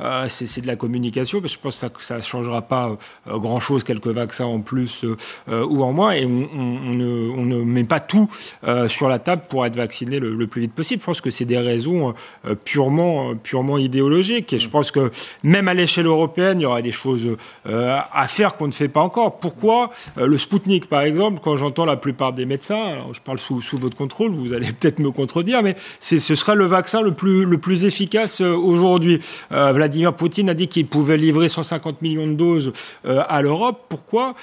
Euh, 0.00 0.26
c'est 0.28 0.60
de 0.60 0.66
la 0.66 0.74
communication. 0.74 1.38
Mais 1.40 1.46
je 1.46 1.58
pense 1.60 1.84
que 1.96 2.02
ça 2.02 2.16
ne 2.16 2.22
changera 2.22 2.62
pas 2.62 2.96
euh, 3.28 3.38
grand-chose, 3.38 3.84
quelques 3.84 4.08
vaccins 4.08 4.46
en 4.46 4.58
plus 4.58 5.03
euh, 5.04 5.64
ou 5.66 5.82
en 5.82 5.92
moins, 5.92 6.12
et 6.12 6.24
on, 6.24 6.30
ne, 6.30 7.62
met 7.64 7.84
pas 7.84 8.00
tout 8.00 8.28
euh, 8.66 8.88
sur 8.88 9.08
la 9.08 9.18
table 9.18 9.42
pour 9.48 9.64
être 9.66 9.76
vacciné 9.76 10.18
le, 10.20 10.46
plus 10.46 10.62
vite 10.62 10.74
possible. 10.74 11.00
Je 11.00 11.06
pense 11.06 11.20
que 11.20 11.30
c'est 11.30 11.44
des 11.44 11.58
raisons 11.58 12.14
euh, 12.46 12.54
purement, 12.54 13.34
purement 13.34 13.78
idéologiques, 13.78 14.52
et 14.52 14.58
je 14.58 14.68
pense 14.68 14.90
que 14.90 15.10
même 15.42 15.68
à 15.68 15.74
l'échelle 15.74 16.06
européenne, 16.06 16.60
il 16.60 16.64
y 16.64 16.66
aura 16.66 16.82
des 16.82 16.92
choses 16.92 17.36
à 17.64 18.28
faire 18.28 18.54
qu'on 18.54 18.66
ne 18.66 18.72
fait 18.72 18.88
pas 18.88 19.00
encore. 19.00 19.38
Pourquoi 19.38 19.90
le 20.16 20.38
Spoutnik, 20.38 20.88
par 20.88 21.02
exemple, 21.02 21.40
quand 21.42 21.56
j'entends 21.56 21.84
la 21.84 21.96
plupart 21.96 22.32
des 22.32 22.46
médecins, 22.46 22.98
je 23.12 23.20
parle 23.20 23.38
sous, 23.38 23.60
sous 23.60 23.78
votre 23.78 23.96
contrôle, 23.96 24.32
vous 24.32 24.52
allez 24.52 24.72
peut-être 24.80 24.98
me 24.98 25.10
contredire, 25.10 25.62
mais 25.62 25.76
ce 26.00 26.18
sera 26.18 26.54
le 26.54 26.66
vaccin 26.66 27.00
le 27.00 27.12
plus, 27.12 27.44
le 27.44 27.58
plus 27.58 27.84
efficace 27.84 28.40
aujourd'hui. 28.40 29.20
Vladimir 29.50 30.14
Poutine 30.14 30.50
a 30.50 30.54
dit 30.54 30.68
qu'il 30.68 30.86
pouvait 30.86 31.16
livrer 31.16 31.48
150 31.48 32.02
millions 32.02 32.26
de 32.26 32.34
doses 32.34 32.72
à 33.04 33.42
l'Europe. 33.42 33.84
Pourquoi 33.88 34.34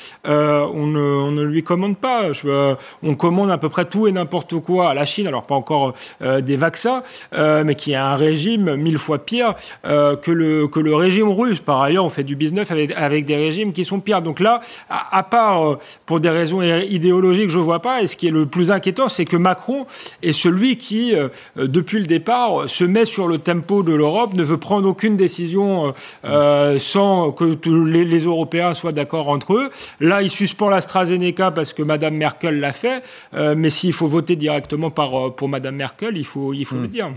on, 0.73 0.87
ne, 0.87 0.99
on, 0.99 1.31
ne, 1.31 1.43
lui 1.43 1.63
commande 1.63 1.97
pas. 1.97 2.29
Euh, 2.45 2.75
on 3.03 3.15
commande 3.15 3.51
à 3.51 3.57
peu 3.57 3.69
près 3.69 3.85
tout 3.85 4.07
et 4.07 4.11
n'importe 4.11 4.59
quoi 4.59 4.89
à 4.89 4.93
la 4.93 5.05
Chine, 5.05 5.27
alors 5.27 5.43
pas 5.43 5.55
encore 5.55 5.93
euh, 6.21 6.41
des 6.41 6.57
vaccins, 6.57 7.03
euh, 7.33 7.63
mais 7.65 7.75
qui 7.75 7.95
a 7.95 8.07
un 8.07 8.15
régime 8.15 8.75
mille 8.75 8.97
fois 8.97 9.19
pire 9.19 9.55
euh, 9.85 10.15
que, 10.15 10.31
le, 10.31 10.67
que 10.67 10.79
le 10.79 10.95
régime 10.95 11.29
russe. 11.29 11.59
Par 11.59 11.81
ailleurs, 11.81 12.05
on 12.05 12.09
fait 12.09 12.23
du 12.23 12.35
business 12.35 12.69
avec, 12.71 13.25
des 13.25 13.35
régimes 13.35 13.73
qui 13.73 13.85
sont 13.85 13.99
pires. 13.99 14.21
Donc 14.21 14.39
là, 14.39 14.61
à, 14.89 15.23
part 15.23 15.77
pour 16.05 16.19
des 16.19 16.29
raisons 16.29 16.61
idéologiques, 16.61 17.49
je 17.49 17.59
vois 17.59 17.81
pas. 17.81 18.01
Et 18.01 18.07
ce 18.07 18.15
qui 18.15 18.27
est 18.27 18.31
le 18.31 18.45
plus 18.45 18.71
inquiétant, 18.71 19.09
c'est 19.09 19.25
que 19.25 19.37
Macron 19.37 19.85
est 20.21 20.33
celui 20.33 20.77
qui, 20.77 21.13
depuis 21.55 21.99
le 21.99 22.05
départ, 22.05 22.67
se 22.67 22.83
met 22.83 23.05
sur 23.05 23.27
le 23.27 23.37
tempo 23.37 23.83
de 23.83 23.93
l'Europe, 23.93 24.33
ne 24.33 24.43
veut 24.43 24.57
prendre 24.57 24.87
aucune 24.87 25.17
décision 25.17 25.93
sans 26.79 27.31
que 27.31 27.53
tous 27.53 27.85
les, 27.85 28.05
les 28.05 28.19
Européens 28.19 28.73
soient 28.73 28.91
d'accord 28.91 29.29
entre 29.29 29.53
eux. 29.53 29.69
Là, 29.99 30.21
il 30.21 30.29
suspend 30.41 30.69
l'AstraZeneca 30.69 31.51
parce 31.51 31.71
que 31.71 31.83
Madame 31.83 32.15
Merkel 32.15 32.59
l'a 32.59 32.73
fait, 32.73 33.03
euh, 33.35 33.53
mais 33.55 33.69
s'il 33.69 33.93
faut 33.93 34.07
voter 34.07 34.35
directement 34.35 34.89
par, 34.89 35.27
euh, 35.27 35.29
pour 35.29 35.49
Madame 35.49 35.75
Merkel, 35.75 36.17
il 36.17 36.25
faut, 36.25 36.53
il 36.53 36.65
faut 36.65 36.77
mmh. 36.77 36.81
le 36.81 36.87
dire. 36.87 37.11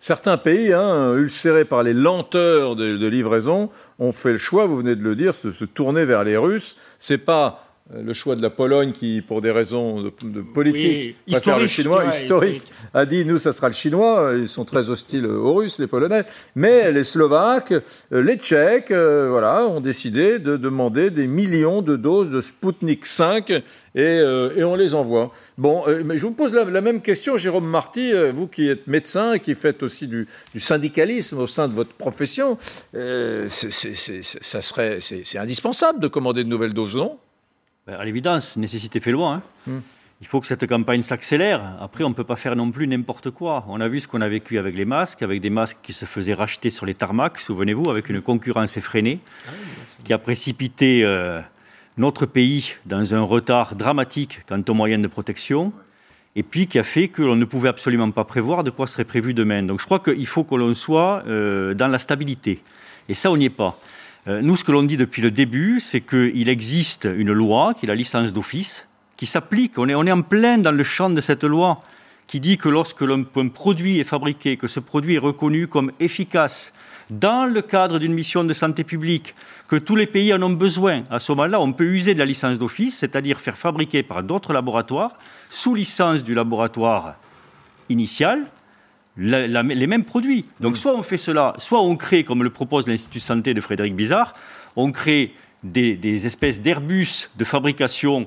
Certains 0.00 0.36
pays, 0.36 0.74
hein, 0.74 1.14
ulcérés 1.14 1.64
par 1.64 1.82
les 1.82 1.94
lenteurs 1.94 2.76
de, 2.76 2.98
de, 2.98 3.06
livraison, 3.06 3.70
ont 3.98 4.12
fait 4.12 4.32
le 4.32 4.38
choix, 4.38 4.66
vous 4.66 4.76
venez 4.76 4.96
de 4.96 5.02
le 5.02 5.16
dire, 5.16 5.32
de 5.42 5.50
se 5.50 5.64
tourner 5.64 6.04
vers 6.04 6.24
les 6.24 6.36
Russes. 6.36 6.76
C'est 6.98 7.18
pas 7.18 7.67
le 7.94 8.12
choix 8.12 8.36
de 8.36 8.42
la 8.42 8.50
Pologne 8.50 8.92
qui, 8.92 9.22
pour 9.22 9.40
des 9.40 9.50
raisons 9.50 10.02
de, 10.02 10.12
de 10.22 10.42
politique, 10.42 11.16
oui, 11.26 11.32
préfère 11.32 11.58
le 11.58 11.66
chinois, 11.66 12.04
historique, 12.04 12.56
historique, 12.56 12.72
a 12.92 13.06
dit 13.06 13.24
nous, 13.24 13.38
ça 13.38 13.52
sera 13.52 13.68
le 13.68 13.74
chinois. 13.74 14.32
Ils 14.36 14.48
sont 14.48 14.64
très 14.64 14.90
hostiles 14.90 15.26
aux 15.26 15.54
Russes, 15.54 15.78
les 15.78 15.86
Polonais. 15.86 16.24
Mais 16.54 16.92
les 16.92 17.04
Slovaques, 17.04 17.72
euh, 17.72 18.22
les 18.22 18.36
Tchèques, 18.36 18.90
euh, 18.90 19.28
voilà, 19.30 19.66
ont 19.66 19.80
décidé 19.80 20.38
de 20.38 20.56
demander 20.56 21.10
des 21.10 21.26
millions 21.26 21.80
de 21.80 21.96
doses 21.96 22.30
de 22.30 22.40
Sputnik 22.40 23.06
5 23.06 23.50
et, 23.98 24.20
euh, 24.20 24.54
et 24.56 24.64
on 24.64 24.76
les 24.76 24.94
envoie. 24.94 25.32
Bon, 25.56 25.82
euh, 25.88 26.02
mais 26.04 26.18
je 26.18 26.26
vous 26.26 26.32
pose 26.32 26.52
la, 26.52 26.64
la 26.64 26.80
même 26.80 27.00
question, 27.00 27.36
Jérôme 27.36 27.66
Marty, 27.66 28.12
euh, 28.12 28.32
vous 28.32 28.46
qui 28.46 28.68
êtes 28.68 28.86
médecin 28.86 29.34
et 29.34 29.40
qui 29.40 29.54
faites 29.54 29.82
aussi 29.82 30.06
du, 30.06 30.28
du 30.54 30.60
syndicalisme 30.60 31.38
au 31.38 31.46
sein 31.46 31.68
de 31.68 31.74
votre 31.74 31.94
profession, 31.94 32.58
c'est 32.92 33.48
indispensable 35.38 36.00
de 36.00 36.08
commander 36.08 36.44
de 36.44 36.48
nouvelles 36.48 36.74
doses, 36.74 36.96
non? 36.96 37.18
À 37.88 38.04
l'évidence, 38.04 38.56
nécessité 38.56 39.00
fait 39.00 39.12
loi. 39.12 39.34
Hein. 39.34 39.42
Hmm. 39.66 39.80
Il 40.20 40.26
faut 40.26 40.40
que 40.40 40.48
cette 40.48 40.66
campagne 40.66 41.02
s'accélère. 41.02 41.62
Après, 41.80 42.02
on 42.02 42.08
ne 42.08 42.14
peut 42.14 42.24
pas 42.24 42.34
faire 42.36 42.56
non 42.56 42.70
plus 42.72 42.88
n'importe 42.88 43.30
quoi. 43.30 43.64
On 43.68 43.80
a 43.80 43.86
vu 43.86 44.00
ce 44.00 44.08
qu'on 44.08 44.20
a 44.20 44.28
vécu 44.28 44.58
avec 44.58 44.76
les 44.76 44.84
masques, 44.84 45.22
avec 45.22 45.40
des 45.40 45.50
masques 45.50 45.78
qui 45.80 45.92
se 45.92 46.06
faisaient 46.06 46.34
racheter 46.34 46.70
sur 46.70 46.86
les 46.86 46.94
tarmacs, 46.94 47.38
souvenez-vous, 47.38 47.88
avec 47.88 48.08
une 48.08 48.20
concurrence 48.20 48.76
effrénée, 48.76 49.20
ah 49.46 49.50
qui 50.02 50.12
a 50.12 50.18
précipité 50.18 51.04
euh, 51.04 51.40
notre 51.96 52.26
pays 52.26 52.74
dans 52.84 53.14
un 53.14 53.22
retard 53.22 53.76
dramatique 53.76 54.40
quant 54.48 54.62
aux 54.68 54.74
moyens 54.74 55.00
de 55.02 55.08
protection 55.08 55.72
et 56.34 56.42
puis 56.42 56.66
qui 56.66 56.78
a 56.78 56.84
fait 56.84 57.08
que 57.08 57.22
l'on 57.22 57.36
ne 57.36 57.44
pouvait 57.44 57.68
absolument 57.68 58.10
pas 58.10 58.24
prévoir 58.24 58.64
de 58.64 58.70
quoi 58.70 58.86
serait 58.86 59.04
prévu 59.04 59.34
demain. 59.34 59.62
Donc 59.62 59.80
je 59.80 59.84
crois 59.84 60.00
qu'il 60.00 60.26
faut 60.26 60.44
que 60.44 60.54
l'on 60.56 60.74
soit 60.74 61.22
euh, 61.26 61.74
dans 61.74 61.88
la 61.88 61.98
stabilité. 61.98 62.60
Et 63.08 63.14
ça, 63.14 63.30
on 63.30 63.36
n'y 63.36 63.46
est 63.46 63.50
pas. 63.50 63.78
Euh, 64.28 64.42
nous, 64.42 64.56
ce 64.56 64.64
que 64.64 64.72
l'on 64.72 64.82
dit 64.82 64.98
depuis 64.98 65.22
le 65.22 65.30
début, 65.30 65.80
c'est 65.80 66.02
qu'il 66.02 66.48
existe 66.50 67.08
une 67.16 67.32
loi, 67.32 67.72
qui 67.72 67.86
est 67.86 67.88
la 67.88 67.94
licence 67.94 68.34
d'office, 68.34 68.86
qui 69.16 69.24
s'applique. 69.24 69.78
On 69.78 69.88
est, 69.88 69.94
on 69.94 70.04
est 70.04 70.12
en 70.12 70.20
plein 70.20 70.58
dans 70.58 70.72
le 70.72 70.84
champ 70.84 71.08
de 71.08 71.20
cette 71.22 71.44
loi, 71.44 71.82
qui 72.26 72.38
dit 72.38 72.58
que 72.58 72.68
lorsque 72.68 73.02
un 73.02 73.48
produit 73.48 74.00
est 74.00 74.04
fabriqué, 74.04 74.58
que 74.58 74.66
ce 74.66 74.80
produit 74.80 75.14
est 75.14 75.18
reconnu 75.18 75.66
comme 75.66 75.92
efficace 75.98 76.74
dans 77.08 77.46
le 77.46 77.62
cadre 77.62 77.98
d'une 77.98 78.12
mission 78.12 78.44
de 78.44 78.52
santé 78.52 78.84
publique, 78.84 79.34
que 79.66 79.76
tous 79.76 79.96
les 79.96 80.06
pays 80.06 80.34
en 80.34 80.42
ont 80.42 80.50
besoin, 80.50 81.04
à 81.10 81.20
ce 81.20 81.32
moment-là, 81.32 81.58
on 81.58 81.72
peut 81.72 81.86
user 81.86 82.12
de 82.12 82.18
la 82.18 82.26
licence 82.26 82.58
d'office, 82.58 82.98
c'est-à-dire 82.98 83.40
faire 83.40 83.56
fabriquer 83.56 84.02
par 84.02 84.22
d'autres 84.22 84.52
laboratoires 84.52 85.18
sous 85.48 85.74
licence 85.74 86.22
du 86.22 86.34
laboratoire 86.34 87.14
initial 87.88 88.44
les 89.18 89.86
mêmes 89.86 90.04
produits. 90.04 90.44
Donc 90.60 90.76
soit 90.76 90.94
on 90.94 91.02
fait 91.02 91.16
cela, 91.16 91.54
soit 91.58 91.82
on 91.82 91.96
crée, 91.96 92.24
comme 92.24 92.42
le 92.42 92.50
propose 92.50 92.86
l'Institut 92.86 93.20
Santé 93.20 93.52
de 93.52 93.60
Frédéric 93.60 93.94
Bizarre, 93.96 94.32
on 94.76 94.92
crée 94.92 95.32
des, 95.62 96.26
espèces 96.26 96.60
d'Airbus 96.60 97.30
de 97.36 97.44
fabrication 97.44 98.26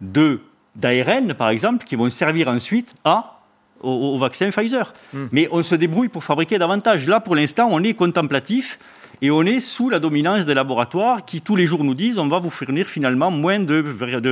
d'ARN, 0.00 1.34
par 1.34 1.50
exemple, 1.50 1.84
qui 1.84 1.96
vont 1.96 2.10
servir 2.10 2.48
ensuite 2.48 2.94
à 3.04 3.36
au, 3.80 4.18
vaccin 4.18 4.50
Pfizer. 4.50 4.92
Hmm. 5.12 5.26
Mais 5.32 5.48
on 5.52 5.62
se 5.62 5.74
débrouille 5.74 6.08
pour 6.08 6.24
fabriquer 6.24 6.58
davantage. 6.58 7.08
Là, 7.08 7.20
pour 7.20 7.34
l'instant, 7.34 7.68
on 7.70 7.82
est 7.82 7.94
contemplatif 7.94 8.78
et 9.22 9.30
on 9.30 9.42
est 9.42 9.60
sous 9.60 9.90
la 9.90 9.98
dominance 9.98 10.46
des 10.46 10.54
laboratoires 10.54 11.24
qui 11.24 11.40
tous 11.40 11.56
les 11.56 11.66
jours 11.66 11.84
nous 11.84 11.94
disent 11.94 12.18
on 12.18 12.28
va 12.28 12.38
vous 12.38 12.50
fournir 12.50 12.88
finalement 12.88 13.30
moins 13.30 13.60
de, 13.60 13.74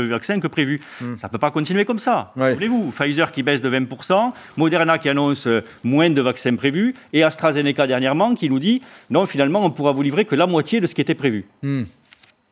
vaccins 0.09 0.41
que 0.41 0.47
prévu. 0.47 0.81
Hmm. 1.01 1.17
Ça 1.17 1.29
ne 1.29 1.33
peut 1.33 1.39
pas 1.39 1.51
continuer 1.51 1.85
comme 1.85 1.99
ça. 1.99 2.33
Voulez-vous? 2.37 2.91
Pfizer 2.91 3.33
qui 3.33 3.43
baisse 3.43 3.63
de 3.63 3.71
20%, 3.71 4.33
Moderna 4.57 4.99
qui 4.99 5.09
annonce 5.09 5.47
euh, 5.47 5.63
moins 5.85 6.11
de 6.11 6.21
vaccins 6.21 6.55
prévus, 6.57 6.95
et 7.13 7.23
AstraZeneca 7.23 7.87
dernièrement 7.87 8.35
qui 8.35 8.49
nous 8.49 8.59
dit 8.59 8.81
non, 9.11 9.27
finalement, 9.27 9.65
on 9.65 9.71
pourra 9.71 9.93
vous 9.93 10.03
livrer 10.03 10.25
que 10.25 10.35
la 10.35 10.47
moitié 10.47 10.81
de 10.81 10.87
ce 10.87 10.95
qui 10.95 11.01
était 11.01 11.15
prévu. 11.15 11.45
Hmm. 11.63 11.85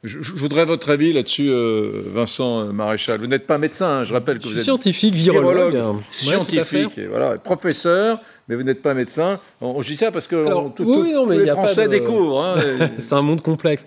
Je, 0.06 0.32
voudrais 0.32 0.64
votre 0.64 0.90
avis 0.90 1.12
là-dessus, 1.12 1.48
euh, 1.50 2.02
Vincent 2.06 2.72
Maréchal. 2.72 3.20
Vous 3.20 3.26
n'êtes 3.26 3.46
pas 3.46 3.58
médecin, 3.58 3.88
hein, 3.88 4.04
je 4.04 4.12
rappelle 4.12 4.38
que 4.38 4.44
vous 4.44 4.56
êtes 4.56 4.62
scientifique, 4.62 5.14
virologue, 5.14 5.76
scientifique, 6.10 6.98
voilà, 7.08 7.38
professeur, 7.38 8.20
mais 8.48 8.54
vous 8.54 8.62
n'êtes 8.62 8.82
pas 8.82 8.94
médecin. 8.94 9.40
On, 9.60 9.80
je 9.80 9.88
dis 9.88 9.96
ça 9.96 10.12
parce 10.12 10.26
que 10.26 10.46
tous 10.74 11.30
les 11.30 11.46
Français 11.48 11.88
découvrent. 11.88 12.42
Hein, 12.42 12.56
C'est 12.96 13.14
un 13.14 13.22
monde 13.22 13.42
complexe. 13.42 13.84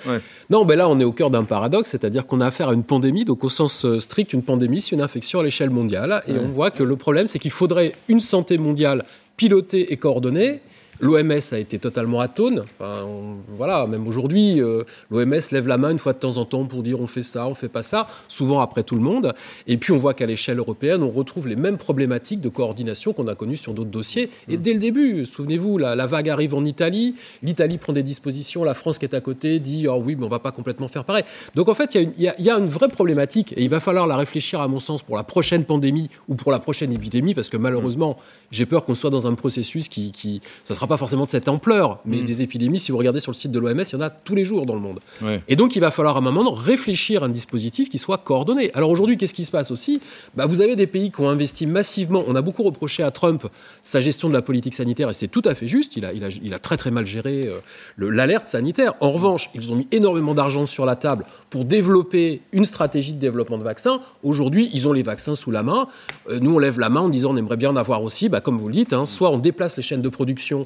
Non, 0.50 0.66
ben 0.66 0.78
là, 0.78 0.90
on 0.90 1.00
est 1.00 1.06
au 1.06 1.12
cœur 1.12 1.30
d'un 1.30 1.44
paradoxe, 1.44 1.90
c'est-à-dire 1.90 2.28
qu'on 2.28 2.40
a 2.40 2.48
affaire 2.48 2.70
à 2.70 2.74
une 2.74 2.84
pandémie, 2.84 3.26
donc 3.26 3.44
au 3.44 3.50
sens 3.50 3.86
euh, 3.86 4.00
strict, 4.00 4.34
une 4.34 4.44
pandémie, 4.44 4.82
c'est 4.82 4.96
une 4.96 5.02
infection 5.02 5.40
à 5.40 5.44
l'échelle 5.44 5.70
mondiale, 5.70 6.24
et 6.28 6.34
on 6.34 6.48
voit 6.48 6.72
que 6.72 6.84
le 6.84 6.96
problème, 6.96 7.28
c'est 7.28 7.40
qu'il 7.40 7.52
faudrait 7.52 7.94
une 8.08 8.20
santé 8.20 8.58
mondiale 8.58 9.06
pilotée 9.38 9.94
et 9.94 9.98
coordonnée 9.98 10.60
L'OMS 11.02 11.40
a 11.52 11.58
été 11.58 11.80
totalement 11.80 12.20
atone. 12.20 12.64
Enfin, 12.80 13.08
voilà, 13.48 13.88
même 13.88 14.08
aujourd'hui, 14.08 14.62
euh, 14.62 14.84
l'OMS 15.10 15.40
lève 15.52 15.68
la 15.68 15.78
main 15.78 15.92
une 15.92 16.00
fois 16.00 16.14
de 16.14 16.18
temps 16.18 16.38
en 16.38 16.46
temps 16.46 16.66
pour 16.66 16.84
dire 16.84 17.00
on 17.00 17.08
fait 17.08 17.24
ça, 17.24 17.48
on 17.48 17.54
fait 17.54 17.70
pas 17.70 17.84
ça, 17.84 18.08
souvent 18.28 18.60
après 18.60 18.84
tout 18.84 18.96
le 18.96 19.02
monde. 19.02 19.34
Et 19.68 19.78
puis 19.78 19.94
on 19.94 19.98
voit 19.98 20.14
qu'à 20.14 20.26
l'échelle 20.26 20.60
européenne, 20.60 21.02
on 21.04 21.10
retrouve 21.10 21.48
les 21.48 21.56
mêmes 21.56 21.78
problématiques 21.78 22.42
de 22.42 22.50
coordination 22.50 23.14
qu'on 23.14 23.28
a 23.28 23.36
connues 23.36 23.58
sur 23.58 23.74
d'autres 23.74 23.90
dossiers. 23.90 24.30
Et 24.50 24.58
mm. 24.58 24.62
dès 24.62 24.74
le 24.74 24.80
début, 24.80 25.26
souvenez-vous, 25.26 25.78
la, 25.78 26.06
vague 26.06 26.30
arrive 26.30 26.56
en 26.56 26.66
Italie, 26.66 27.16
l'Italie 27.44 27.78
prend 27.78 27.94
des 27.94 28.04
dispositions, 28.04 28.64
la 28.64 28.74
France 28.74 28.98
qui 28.98 29.06
est 29.06 29.16
à 29.16 29.22
côté 29.22 29.60
dit 29.60 29.88
oh 29.88 30.02
oui, 30.04 30.16
mais 30.18 30.26
on 30.26 30.30
va 30.30 30.40
pas 30.40 30.52
complètement 30.52 30.88
faire 30.88 31.06
pareil. 31.06 31.24
Donc 31.56 31.70
en 31.70 31.74
fait, 31.74 31.96
il 31.96 32.12
y, 32.18 32.24
y, 32.24 32.50
a 32.50 32.58
une 32.58 32.68
vraie 32.68 32.90
problématique 32.90 33.54
et 33.56 33.64
il 33.64 33.70
va 33.70 33.80
falloir 33.80 34.08
la 34.08 34.18
réfléchir 34.18 34.60
à 34.60 34.68
mon 34.68 34.80
sens 34.80 35.04
pour 35.04 35.16
la 35.16 35.24
prochaine 35.24 35.64
pandémie 35.64 36.10
ou 36.28 36.36
pour 36.36 36.52
la 36.52 36.60
prochaine 36.60 36.92
épidémie 36.92 37.34
parce 37.34 37.48
que 37.48 37.58
malheureusement, 37.58 38.18
j'ai 38.52 38.66
peur 38.66 38.84
qu'on 38.84 38.96
soit 38.96 39.10
dans 39.10 39.28
un 39.28 39.36
processus 39.36 39.88
qui, 39.88 40.12
qui 40.12 40.42
ça 40.66 40.74
sera 40.74 40.89
pas 40.90 40.98
forcément 40.98 41.26
de 41.26 41.30
cette 41.30 41.48
ampleur, 41.48 42.00
mais 42.06 42.18
mm. 42.18 42.26
des 42.26 42.42
épidémies, 42.42 42.80
si 42.80 42.92
vous 42.92 42.98
regardez 42.98 43.20
sur 43.20 43.32
le 43.32 43.38
site 43.38 43.52
de 43.52 43.60
l'OMS, 43.60 43.82
il 43.82 43.94
y 43.94 43.96
en 43.96 44.02
a 44.02 44.10
tous 44.10 44.36
les 44.36 44.44
jours 44.44 44.66
dans 44.66 44.76
le 44.76 44.82
monde. 44.82 45.00
Et 45.48 45.56
donc, 45.56 45.76
il 45.76 45.80
va 45.80 45.92
falloir 45.92 46.18
à 46.18 46.20
un 46.20 46.22
moment 46.22 46.52
réfléchir 46.52 47.24
à 47.24 47.28
un 47.28 47.30
dispositif 47.30 47.90
qui 47.90 47.98
soit 47.98 48.18
coordonné. 48.18 48.72
Alors 48.74 48.90
aujourd'hui, 48.90 49.18
qu'est-ce 49.18 49.34
qui 49.34 49.46
se 49.46 49.52
passe 49.52 49.72
aussi? 49.72 50.02
Bah, 50.36 50.46
Vous 50.46 50.62
avez 50.62 50.76
des 50.76 50.88
pays 50.88 51.12
qui 51.12 51.22
ont 51.22 51.30
investi 51.30 51.66
massivement. 51.66 52.24
On 52.28 52.36
a 52.36 52.42
beaucoup 52.42 52.64
reproché 52.64 53.04
à 53.04 53.12
Trump 53.12 53.48
sa 53.84 54.00
gestion 54.00 54.28
de 54.28 54.34
la 54.34 54.42
politique 54.42 54.74
sanitaire, 54.74 55.10
et 55.10 55.14
c'est 55.14 55.28
tout 55.28 55.44
à 55.46 55.56
fait 55.56 55.68
juste. 55.68 55.96
Il 55.96 56.06
a, 56.06 56.14
il 56.14 56.24
a, 56.24 56.28
il 56.28 56.54
a 56.54 56.60
très 56.60 56.76
très 56.76 56.92
mal 56.92 57.06
géré 57.06 57.48
euh, 57.48 57.60
l'alerte 57.98 58.48
sanitaire. 58.48 58.94
En 59.00 59.12
revanche, 59.12 59.50
ils 59.54 59.72
ont 59.72 59.76
mis 59.76 59.88
énormément 59.92 60.34
d'argent 60.34 60.66
sur 60.66 60.86
la 60.86 60.96
table 60.96 61.24
pour 61.50 61.66
développer 61.66 62.42
une 62.52 62.66
stratégie 62.66 63.14
de 63.14 63.20
développement 63.20 63.58
de 63.58 63.64
vaccins. 63.64 64.02
Aujourd'hui, 64.24 64.70
ils 64.74 64.88
ont 64.88 64.94
les 64.94 65.04
vaccins 65.04 65.36
sous 65.36 65.52
la 65.52 65.64
main. 65.64 65.88
Euh, 66.30 66.40
nous, 66.40 66.56
on 66.56 66.60
lève 66.60 66.80
la 66.80 66.90
main 66.90 67.02
en 67.02 67.10
disant 67.10 67.32
on 67.34 67.38
aimerait 67.38 67.58
bien 67.58 67.70
en 67.70 67.76
avoir 67.76 68.04
aussi. 68.04 68.30
Bah, 68.30 68.42
comme 68.42 68.58
vous 68.58 68.68
le 68.68 68.74
dites, 68.74 68.94
hein, 68.94 69.06
soit 69.06 69.30
on 69.32 69.38
déplace 69.38 69.78
les 69.78 69.84
chaînes 69.84 70.02
de 70.02 70.10
production 70.10 70.66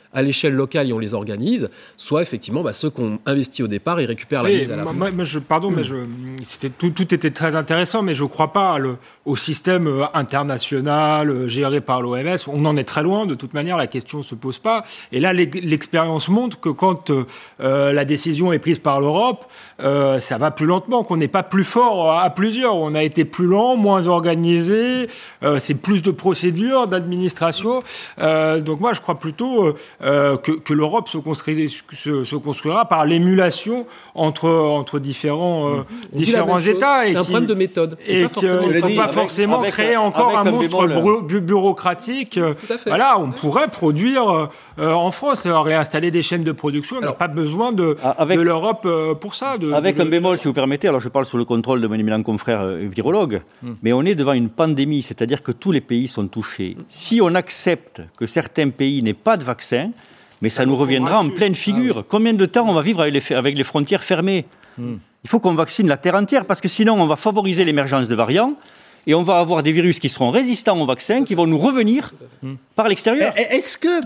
à 0.13 0.21
l'échelle 0.21 0.53
locale 0.53 0.89
et 0.89 0.93
on 0.93 0.99
les 0.99 1.13
organise, 1.13 1.69
soit 1.97 2.21
effectivement 2.21 2.63
bah, 2.63 2.73
ceux 2.73 2.89
qu'on 2.89 3.19
investit 3.25 3.63
au 3.63 3.67
départ, 3.67 4.01
ils 4.01 4.05
récupèrent 4.05 4.43
la 4.43 4.49
mise 4.49 4.71
à 4.71 4.75
la 4.75 4.83
moi, 4.83 5.09
je, 5.23 5.39
Pardon, 5.39 5.71
mais 5.71 5.83
je, 5.83 5.95
c'était, 6.43 6.69
tout, 6.69 6.89
tout, 6.89 7.13
était 7.13 7.31
très 7.31 7.55
intéressant, 7.55 8.01
mais 8.01 8.15
je 8.15 8.23
ne 8.23 8.27
crois 8.27 8.53
pas 8.53 8.77
le, 8.77 8.97
au 9.25 9.35
système 9.35 9.87
euh, 9.87 10.05
international 10.13 11.29
euh, 11.29 11.47
géré 11.47 11.81
par 11.81 12.01
l'OMS. 12.01 12.37
On 12.47 12.65
en 12.65 12.77
est 12.77 12.83
très 12.83 13.03
loin, 13.03 13.25
de 13.25 13.35
toute 13.35 13.53
manière, 13.53 13.77
la 13.77 13.87
question 13.87 14.19
ne 14.19 14.23
se 14.23 14.35
pose 14.35 14.59
pas. 14.59 14.83
Et 15.11 15.19
là, 15.19 15.33
l'expérience 15.33 16.29
montre 16.29 16.59
que 16.59 16.69
quand 16.69 17.11
euh, 17.11 17.93
la 17.93 18.05
décision 18.05 18.53
est 18.53 18.59
prise 18.59 18.79
par 18.79 18.99
l'Europe, 18.99 19.45
ça 19.79 20.37
va 20.37 20.51
plus 20.51 20.65
lentement, 20.65 21.03
qu'on 21.03 21.17
n'est 21.17 21.27
pas 21.27 21.43
plus 21.43 21.63
fort 21.63 22.11
à 22.19 22.29
plusieurs. 22.29 22.75
On 22.75 22.93
a 22.93 23.03
été 23.03 23.25
plus 23.25 23.47
lent, 23.47 23.75
moins 23.75 24.07
organisé, 24.07 25.09
c'est 25.59 25.73
plus 25.73 26.01
de 26.01 26.11
procédures, 26.11 26.87
d'administration. 26.87 27.81
donc 28.17 28.79
moi, 28.79 28.93
je 28.93 29.01
crois 29.01 29.19
plutôt 29.19 29.75
euh, 30.03 30.37
que, 30.37 30.73
l'Europe 30.73 31.07
se, 31.09 31.19
se, 31.19 32.35
construira 32.35 32.85
par 32.85 33.05
l'émulation 33.05 33.85
entre, 34.15 34.49
entre 34.49 34.99
différents, 34.99 35.69
euh, 35.69 35.81
différents 36.13 36.59
États. 36.59 37.07
C'est 37.07 37.17
un 37.17 37.23
problème 37.23 37.45
de 37.45 37.53
méthode. 37.53 37.97
Et 38.09 38.25
qu'il 38.27 38.49
ne 38.49 38.79
faut 38.79 38.95
pas 38.95 39.07
forcément 39.09 39.61
créer 39.63 39.97
encore 39.97 40.37
un 40.37 40.43
monstre 40.43 40.87
bureaucratique. 41.39 42.39
Voilà, 42.87 43.19
on 43.19 43.31
pourrait 43.31 43.67
produire 43.67 44.49
euh, 44.79 44.91
en 44.91 45.11
France, 45.11 45.45
réinstaller 45.45 46.09
des 46.09 46.23
chaînes 46.23 46.43
de 46.43 46.51
production. 46.51 46.97
On 46.97 47.01
n'a 47.01 47.13
pas 47.13 47.27
besoin 47.27 47.71
de, 47.71 47.95
de 48.19 48.41
l'Europe 48.41 48.87
pour 49.19 49.35
ça. 49.35 49.55
avec 49.73 49.99
un 49.99 50.05
bémol, 50.05 50.37
si 50.37 50.47
vous 50.47 50.53
permettez, 50.53 50.87
alors 50.87 51.01
je 51.01 51.09
parle 51.09 51.25
sous 51.25 51.37
le 51.37 51.45
contrôle 51.45 51.81
de 51.81 51.87
mon 51.87 51.95
éminent 51.95 52.23
confrère 52.23 52.65
virologue, 52.65 53.41
hmm. 53.61 53.73
mais 53.83 53.93
on 53.93 54.03
est 54.03 54.15
devant 54.15 54.33
une 54.33 54.49
pandémie, 54.49 55.01
c'est-à-dire 55.01 55.43
que 55.43 55.51
tous 55.51 55.71
les 55.71 55.81
pays 55.81 56.07
sont 56.07 56.27
touchés. 56.27 56.75
Si 56.87 57.19
on 57.21 57.35
accepte 57.35 58.01
que 58.17 58.25
certains 58.25 58.69
pays 58.69 59.03
n'aient 59.03 59.13
pas 59.13 59.37
de 59.37 59.43
vaccin, 59.43 59.90
mais 60.41 60.49
ça 60.49 60.65
nous 60.65 60.75
reviendra 60.75 61.19
en 61.19 61.29
pleine 61.29 61.55
figure. 61.55 61.99
Ah 61.99 62.05
Combien 62.07 62.33
de 62.33 62.45
temps 62.45 62.67
on 62.67 62.73
va 62.73 62.81
vivre 62.81 63.01
avec 63.01 63.13
les, 63.13 63.35
avec 63.35 63.57
les 63.57 63.63
frontières 63.63 64.03
fermées 64.03 64.45
hmm. 64.77 64.95
Il 65.23 65.29
faut 65.29 65.39
qu'on 65.39 65.53
vaccine 65.53 65.87
la 65.87 65.97
terre 65.97 66.15
entière, 66.15 66.45
parce 66.45 66.61
que 66.61 66.67
sinon 66.67 66.99
on 66.99 67.05
va 67.05 67.15
favoriser 67.15 67.63
l'émergence 67.63 68.07
de 68.07 68.15
variants 68.15 68.55
et 69.07 69.13
on 69.15 69.23
va 69.23 69.39
avoir 69.39 69.63
des 69.63 69.71
virus 69.71 69.99
qui 69.99 70.09
seront 70.09 70.29
résistants 70.29 70.79
au 70.79 70.85
vaccin, 70.85 71.23
qui 71.23 71.35
vont 71.35 71.47
nous 71.47 71.57
revenir 71.57 72.13
par 72.75 72.87
l'extérieur. 72.87 73.33
Eh, 73.35 73.41
eh, 73.49 73.55
est-ce 73.55 73.77
que 73.77 73.99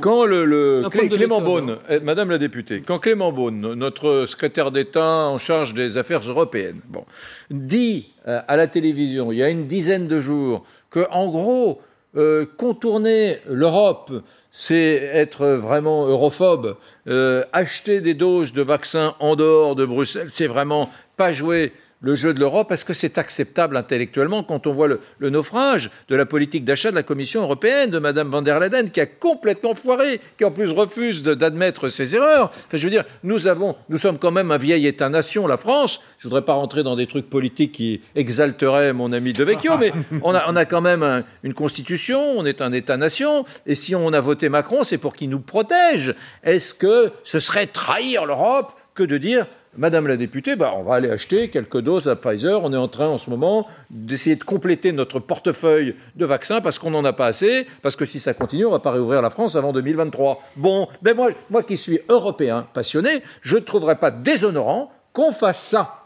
quand 0.00 0.24
le, 0.24 0.84
Clément 0.90 1.40
Beaune, 1.40 1.78
eh, 1.88 2.00
Madame 2.00 2.30
la 2.30 2.38
députée, 2.38 2.82
quand 2.86 2.98
Clément 2.98 3.32
Beaune, 3.32 3.74
notre 3.74 4.26
secrétaire 4.26 4.70
d'État 4.70 5.28
en 5.28 5.38
charge 5.38 5.74
des 5.74 5.96
affaires 5.96 6.20
européennes, 6.20 6.80
bon, 6.88 7.04
dit 7.50 8.08
euh, 8.28 8.40
à 8.46 8.56
la 8.56 8.66
télévision 8.66 9.32
il 9.32 9.38
y 9.38 9.42
a 9.42 9.48
une 9.48 9.66
dizaine 9.66 10.06
de 10.06 10.20
jours 10.20 10.64
que 10.90 11.06
en 11.10 11.28
gros 11.28 11.80
euh, 12.16 12.44
contourner 12.58 13.38
l'Europe, 13.48 14.12
c'est 14.50 14.96
être 14.96 15.46
vraiment 15.46 16.06
europhobe. 16.06 16.76
Euh, 17.08 17.44
acheter 17.52 18.00
des 18.00 18.14
doses 18.14 18.52
de 18.52 18.60
vaccins 18.60 19.14
en 19.18 19.34
dehors 19.34 19.74
de 19.74 19.86
Bruxelles, 19.86 20.28
c'est 20.28 20.46
vraiment 20.46 20.90
pas 21.16 21.32
jouer 21.32 21.72
le 22.02 22.14
jeu 22.16 22.34
de 22.34 22.40
l'Europe 22.40 22.70
Est-ce 22.72 22.84
que 22.84 22.92
c'est 22.92 23.16
acceptable 23.16 23.76
intellectuellement 23.76 24.42
quand 24.42 24.66
on 24.66 24.72
voit 24.72 24.88
le, 24.88 25.30
naufrage 25.30 25.90
de 26.08 26.16
la 26.16 26.26
politique 26.26 26.64
d'achat 26.64 26.90
de 26.90 26.96
la 26.96 27.02
Commission 27.02 27.42
européenne, 27.42 27.90
de 27.90 27.98
Mme 27.98 28.28
van 28.28 28.42
der 28.42 28.60
Leyen, 28.60 28.88
qui 28.88 29.00
a 29.00 29.06
complètement 29.06 29.74
foiré, 29.74 30.20
qui 30.36 30.44
en 30.44 30.50
plus 30.50 30.70
refuse 30.70 31.22
d'admettre 31.22 31.88
ses 31.88 32.14
erreurs 32.14 32.46
enfin, 32.46 32.76
Je 32.76 32.84
veux 32.84 32.90
dire, 32.90 33.04
nous, 33.22 33.46
avons, 33.46 33.76
nous 33.88 33.98
sommes 33.98 34.18
quand 34.18 34.32
même 34.32 34.50
un 34.50 34.58
vieil 34.58 34.86
État-nation, 34.86 35.46
la 35.46 35.56
France. 35.56 36.00
Je 36.18 36.26
ne 36.26 36.30
voudrais 36.30 36.44
pas 36.44 36.54
rentrer 36.54 36.82
dans 36.82 36.96
des 36.96 37.06
trucs 37.06 37.30
politiques 37.30 37.72
qui 37.72 38.00
exalteraient 38.16 38.92
mon 38.92 39.12
ami 39.12 39.32
De 39.32 39.44
Vecchio, 39.44 39.78
mais 39.78 39.92
on 40.22 40.34
a, 40.34 40.44
on 40.48 40.56
a 40.56 40.64
quand 40.64 40.80
même 40.80 41.24
une 41.44 41.54
constitution, 41.54 42.20
on 42.36 42.44
est 42.44 42.60
un 42.60 42.72
État-nation, 42.72 43.44
et 43.66 43.76
si 43.76 43.94
on 43.94 44.12
a 44.12 44.20
voté 44.20 44.48
Macron, 44.48 44.82
c'est 44.82 44.98
pour 44.98 45.14
qu'il 45.14 45.30
nous 45.30 45.40
protège. 45.40 46.14
Est-ce 46.42 46.74
que 46.74 47.12
ce 47.22 47.38
serait 47.38 47.66
trahir 47.66 48.26
l'Europe 48.26 48.72
que 48.94 49.02
de 49.04 49.18
dire 49.18 49.46
Madame 49.74 50.06
la 50.06 50.18
députée, 50.18 50.54
bah, 50.54 50.74
on 50.76 50.82
va 50.82 50.96
aller 50.96 51.08
acheter 51.08 51.48
quelques 51.48 51.80
doses 51.80 52.06
à 52.06 52.14
Pfizer. 52.14 52.62
On 52.62 52.74
est 52.74 52.76
en 52.76 52.88
train 52.88 53.08
en 53.08 53.16
ce 53.16 53.30
moment 53.30 53.66
d'essayer 53.88 54.36
de 54.36 54.44
compléter 54.44 54.92
notre 54.92 55.18
portefeuille 55.18 55.96
de 56.14 56.26
vaccins 56.26 56.60
parce 56.60 56.78
qu'on 56.78 56.90
n'en 56.90 57.04
a 57.06 57.14
pas 57.14 57.26
assez, 57.26 57.66
parce 57.80 57.96
que 57.96 58.04
si 58.04 58.20
ça 58.20 58.34
continue, 58.34 58.66
on 58.66 58.68
ne 58.68 58.74
va 58.74 58.80
pas 58.80 58.90
réouvrir 58.90 59.22
la 59.22 59.30
France 59.30 59.56
avant 59.56 59.72
2023. 59.72 60.42
Bon, 60.56 60.88
ben 61.00 61.16
moi, 61.16 61.30
moi 61.48 61.62
qui 61.62 61.78
suis 61.78 62.00
européen 62.10 62.66
passionné, 62.74 63.22
je 63.40 63.56
ne 63.56 63.62
trouverais 63.62 63.96
pas 63.96 64.10
déshonorant 64.10 64.92
qu'on 65.14 65.32
fasse 65.32 65.62
ça. 65.62 66.01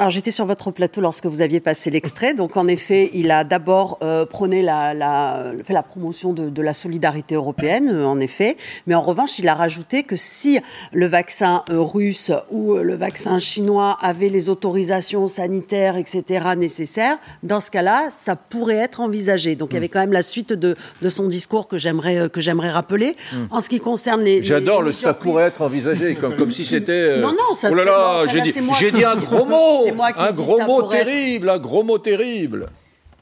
Alors 0.00 0.08
j'étais 0.10 0.30
sur 0.30 0.46
votre 0.46 0.70
plateau 0.70 1.02
lorsque 1.02 1.26
vous 1.26 1.42
aviez 1.42 1.60
passé 1.60 1.90
l'extrait. 1.90 2.32
Donc 2.32 2.56
en 2.56 2.66
effet, 2.68 3.10
il 3.12 3.30
a 3.30 3.44
d'abord 3.44 3.98
euh, 4.02 4.24
prôné 4.24 4.62
la, 4.62 4.94
la, 4.94 5.52
fait 5.62 5.74
la 5.74 5.82
promotion 5.82 6.32
de, 6.32 6.48
de 6.48 6.62
la 6.62 6.72
solidarité 6.72 7.34
européenne, 7.34 7.90
euh, 7.92 8.06
en 8.06 8.18
effet. 8.18 8.56
Mais 8.86 8.94
en 8.94 9.02
revanche, 9.02 9.38
il 9.38 9.46
a 9.46 9.52
rajouté 9.54 10.02
que 10.02 10.16
si 10.16 10.58
le 10.94 11.04
vaccin 11.04 11.64
euh, 11.68 11.82
russe 11.82 12.32
ou 12.50 12.76
le 12.76 12.94
vaccin 12.94 13.38
chinois 13.38 13.98
avait 14.00 14.30
les 14.30 14.48
autorisations 14.48 15.28
sanitaires, 15.28 15.96
etc. 15.96 16.46
nécessaires, 16.56 17.18
dans 17.42 17.60
ce 17.60 17.70
cas-là, 17.70 18.08
ça 18.08 18.36
pourrait 18.36 18.76
être 18.76 19.00
envisagé. 19.00 19.54
Donc 19.54 19.72
il 19.72 19.74
y 19.74 19.76
avait 19.76 19.88
quand 19.88 20.00
même 20.00 20.14
la 20.14 20.22
suite 20.22 20.54
de, 20.54 20.76
de 21.02 21.08
son 21.10 21.28
discours 21.28 21.68
que 21.68 21.76
j'aimerais 21.76 22.30
que 22.30 22.40
j'aimerais 22.40 22.70
rappeler. 22.70 23.16
Hmm. 23.34 23.48
En 23.50 23.60
ce 23.60 23.68
qui 23.68 23.80
concerne 23.80 24.22
les, 24.22 24.42
j'adore 24.42 24.80
le 24.80 24.94
ça 24.94 25.12
pourrait 25.12 25.44
être 25.44 25.60
envisagé 25.60 26.14
comme 26.14 26.36
comme 26.36 26.52
si 26.52 26.64
c'était. 26.64 27.18
Non 27.18 27.32
non, 27.32 27.54
ça 27.60 27.68
oh 27.70 27.74
là 27.74 27.84
là, 27.84 28.26
j'ai 28.28 28.40
dit, 28.40 28.54
j'ai 28.78 28.92
dit 28.92 29.04
un 29.04 29.16
gros 29.16 29.44
mot 29.44 29.89
un 29.98 30.32
gros 30.32 30.66
mot 30.66 30.90
terrible, 30.90 31.50
un 31.50 31.58
gros 31.58 31.84
mot 31.84 31.98
terrible. 31.98 32.66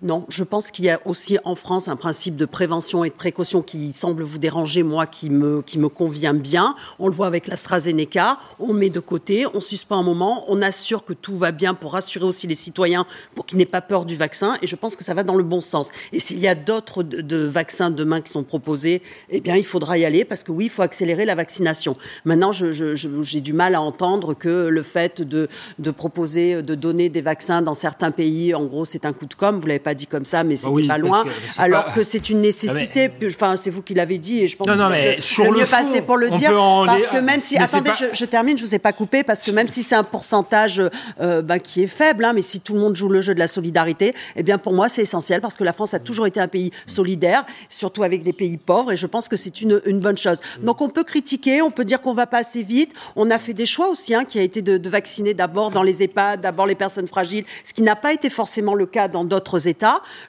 Non, 0.00 0.24
je 0.28 0.44
pense 0.44 0.70
qu'il 0.70 0.84
y 0.84 0.90
a 0.90 1.00
aussi 1.06 1.38
en 1.44 1.56
France 1.56 1.88
un 1.88 1.96
principe 1.96 2.36
de 2.36 2.44
prévention 2.44 3.02
et 3.02 3.08
de 3.08 3.14
précaution 3.14 3.62
qui 3.62 3.92
semble 3.92 4.22
vous 4.22 4.38
déranger, 4.38 4.84
moi, 4.84 5.06
qui 5.06 5.28
me, 5.28 5.60
qui 5.60 5.76
me 5.76 5.88
convient 5.88 6.34
bien. 6.34 6.76
On 7.00 7.08
le 7.08 7.12
voit 7.12 7.26
avec 7.26 7.48
l'AstraZeneca, 7.48 8.38
on 8.60 8.72
met 8.72 8.90
de 8.90 9.00
côté, 9.00 9.46
on 9.54 9.60
suspend 9.60 9.98
un 9.98 10.04
moment, 10.04 10.44
on 10.46 10.62
assure 10.62 11.04
que 11.04 11.12
tout 11.12 11.36
va 11.36 11.50
bien 11.50 11.74
pour 11.74 11.94
rassurer 11.94 12.26
aussi 12.26 12.46
les 12.46 12.54
citoyens, 12.54 13.06
pour 13.34 13.44
qu'ils 13.44 13.58
n'aient 13.58 13.66
pas 13.66 13.80
peur 13.80 14.04
du 14.04 14.14
vaccin, 14.14 14.56
et 14.62 14.68
je 14.68 14.76
pense 14.76 14.94
que 14.94 15.02
ça 15.02 15.14
va 15.14 15.24
dans 15.24 15.34
le 15.34 15.42
bon 15.42 15.60
sens. 15.60 15.90
Et 16.12 16.20
s'il 16.20 16.38
y 16.38 16.46
a 16.46 16.54
d'autres 16.54 17.02
vaccins 17.48 17.90
demain 17.90 18.20
qui 18.20 18.30
sont 18.30 18.44
proposés, 18.44 19.02
eh 19.30 19.40
bien, 19.40 19.56
il 19.56 19.64
faudra 19.64 19.98
y 19.98 20.04
aller, 20.04 20.24
parce 20.24 20.44
que 20.44 20.52
oui, 20.52 20.66
il 20.66 20.70
faut 20.70 20.82
accélérer 20.82 21.24
la 21.24 21.34
vaccination. 21.34 21.96
Maintenant, 22.24 22.52
j'ai 22.52 23.40
du 23.40 23.52
mal 23.52 23.74
à 23.74 23.80
entendre 23.80 24.34
que 24.34 24.68
le 24.68 24.82
fait 24.84 25.22
de, 25.22 25.48
de 25.80 25.90
proposer, 25.90 26.62
de 26.62 26.74
donner 26.76 27.08
des 27.08 27.20
vaccins 27.20 27.62
dans 27.62 27.74
certains 27.74 28.12
pays, 28.12 28.54
en 28.54 28.64
gros, 28.64 28.84
c'est 28.84 29.04
un 29.04 29.12
coup 29.12 29.26
de 29.26 29.34
com', 29.34 29.58
vous 29.58 29.66
l'avez 29.66 29.80
pas 29.88 29.94
dit 29.94 30.06
comme 30.06 30.26
ça, 30.26 30.44
mais 30.44 30.56
c'est 30.56 30.86
pas 30.86 30.98
loin. 30.98 31.24
alors 31.56 31.94
que 31.94 32.02
c'est 32.02 32.28
une 32.28 32.42
nécessité. 32.42 33.10
Enfin, 33.26 33.54
c'est 33.56 33.70
vous 33.70 33.80
qui 33.80 33.94
l'avez 33.94 34.18
dit, 34.18 34.42
et 34.42 34.48
je 34.48 34.56
pense 34.56 34.68
non, 34.68 34.76
non, 34.76 34.90
mais 34.90 35.16
le, 35.16 35.22
sur 35.22 35.44
le, 35.44 35.60
mieux 35.60 35.64
fond, 35.64 35.76
passer 35.76 36.02
pour 36.02 36.18
le 36.18 36.30
dire, 36.30 36.52
parce 36.84 37.06
que 37.06 37.16
même 37.18 37.40
si, 37.40 37.56
attendez, 37.56 37.92
je, 38.12 38.24
termine, 38.26 38.58
je 38.58 38.64
vous 38.64 38.74
ai 38.74 38.78
pas 38.78 38.92
coupé, 38.92 39.22
parce 39.22 39.42
que 39.42 39.50
même 39.52 39.68
si 39.68 39.82
c'est 39.82 39.94
un 39.94 40.04
pourcentage 40.04 40.82
euh, 41.20 41.40
bah, 41.40 41.58
qui 41.58 41.82
est 41.82 41.86
faible, 41.86 42.26
hein, 42.26 42.32
mais 42.34 42.42
si 42.42 42.60
tout 42.60 42.74
le 42.74 42.80
monde 42.80 42.96
joue 42.96 43.08
le 43.08 43.22
jeu 43.22 43.34
de 43.34 43.38
la 43.38 43.48
solidarité, 43.48 44.14
eh 44.36 44.42
bien 44.42 44.58
pour 44.58 44.74
moi 44.74 44.90
c'est 44.90 45.02
essentiel, 45.02 45.40
parce 45.40 45.56
que 45.56 45.64
la 45.64 45.72
France 45.72 45.94
a 45.94 45.98
toujours 45.98 46.26
été 46.26 46.38
un 46.38 46.48
pays 46.48 46.70
solidaire, 46.84 47.46
surtout 47.70 48.02
avec 48.02 48.22
des 48.22 48.34
pays 48.34 48.58
pauvres, 48.58 48.92
et 48.92 48.96
je 48.96 49.06
pense 49.06 49.28
que 49.28 49.36
c'est 49.36 49.62
une, 49.62 49.80
une 49.86 50.00
bonne 50.00 50.18
chose. 50.18 50.40
Donc 50.62 50.82
on 50.82 50.90
peut 50.90 51.04
critiquer, 51.04 51.62
on 51.62 51.70
peut 51.70 51.86
dire 51.86 52.02
qu'on 52.02 52.14
va 52.14 52.26
pas 52.26 52.38
assez 52.38 52.62
vite. 52.62 52.92
On 53.16 53.30
a 53.30 53.38
fait 53.38 53.54
des 53.54 53.66
choix 53.66 53.88
aussi, 53.88 54.14
hein, 54.14 54.24
qui 54.24 54.38
a 54.38 54.42
été 54.42 54.60
de, 54.60 54.76
de 54.76 54.90
vacciner 54.90 55.32
d'abord 55.32 55.70
dans 55.70 55.82
les 55.82 56.02
EHPAD, 56.02 56.42
d'abord 56.42 56.66
les 56.66 56.74
personnes 56.74 57.08
fragiles, 57.08 57.44
ce 57.64 57.72
qui 57.72 57.82
n'a 57.82 57.96
pas 57.96 58.12
été 58.12 58.28
forcément 58.28 58.74
le 58.74 58.84
cas 58.84 59.08
dans 59.08 59.24
d'autres 59.24 59.66
États. 59.66 59.77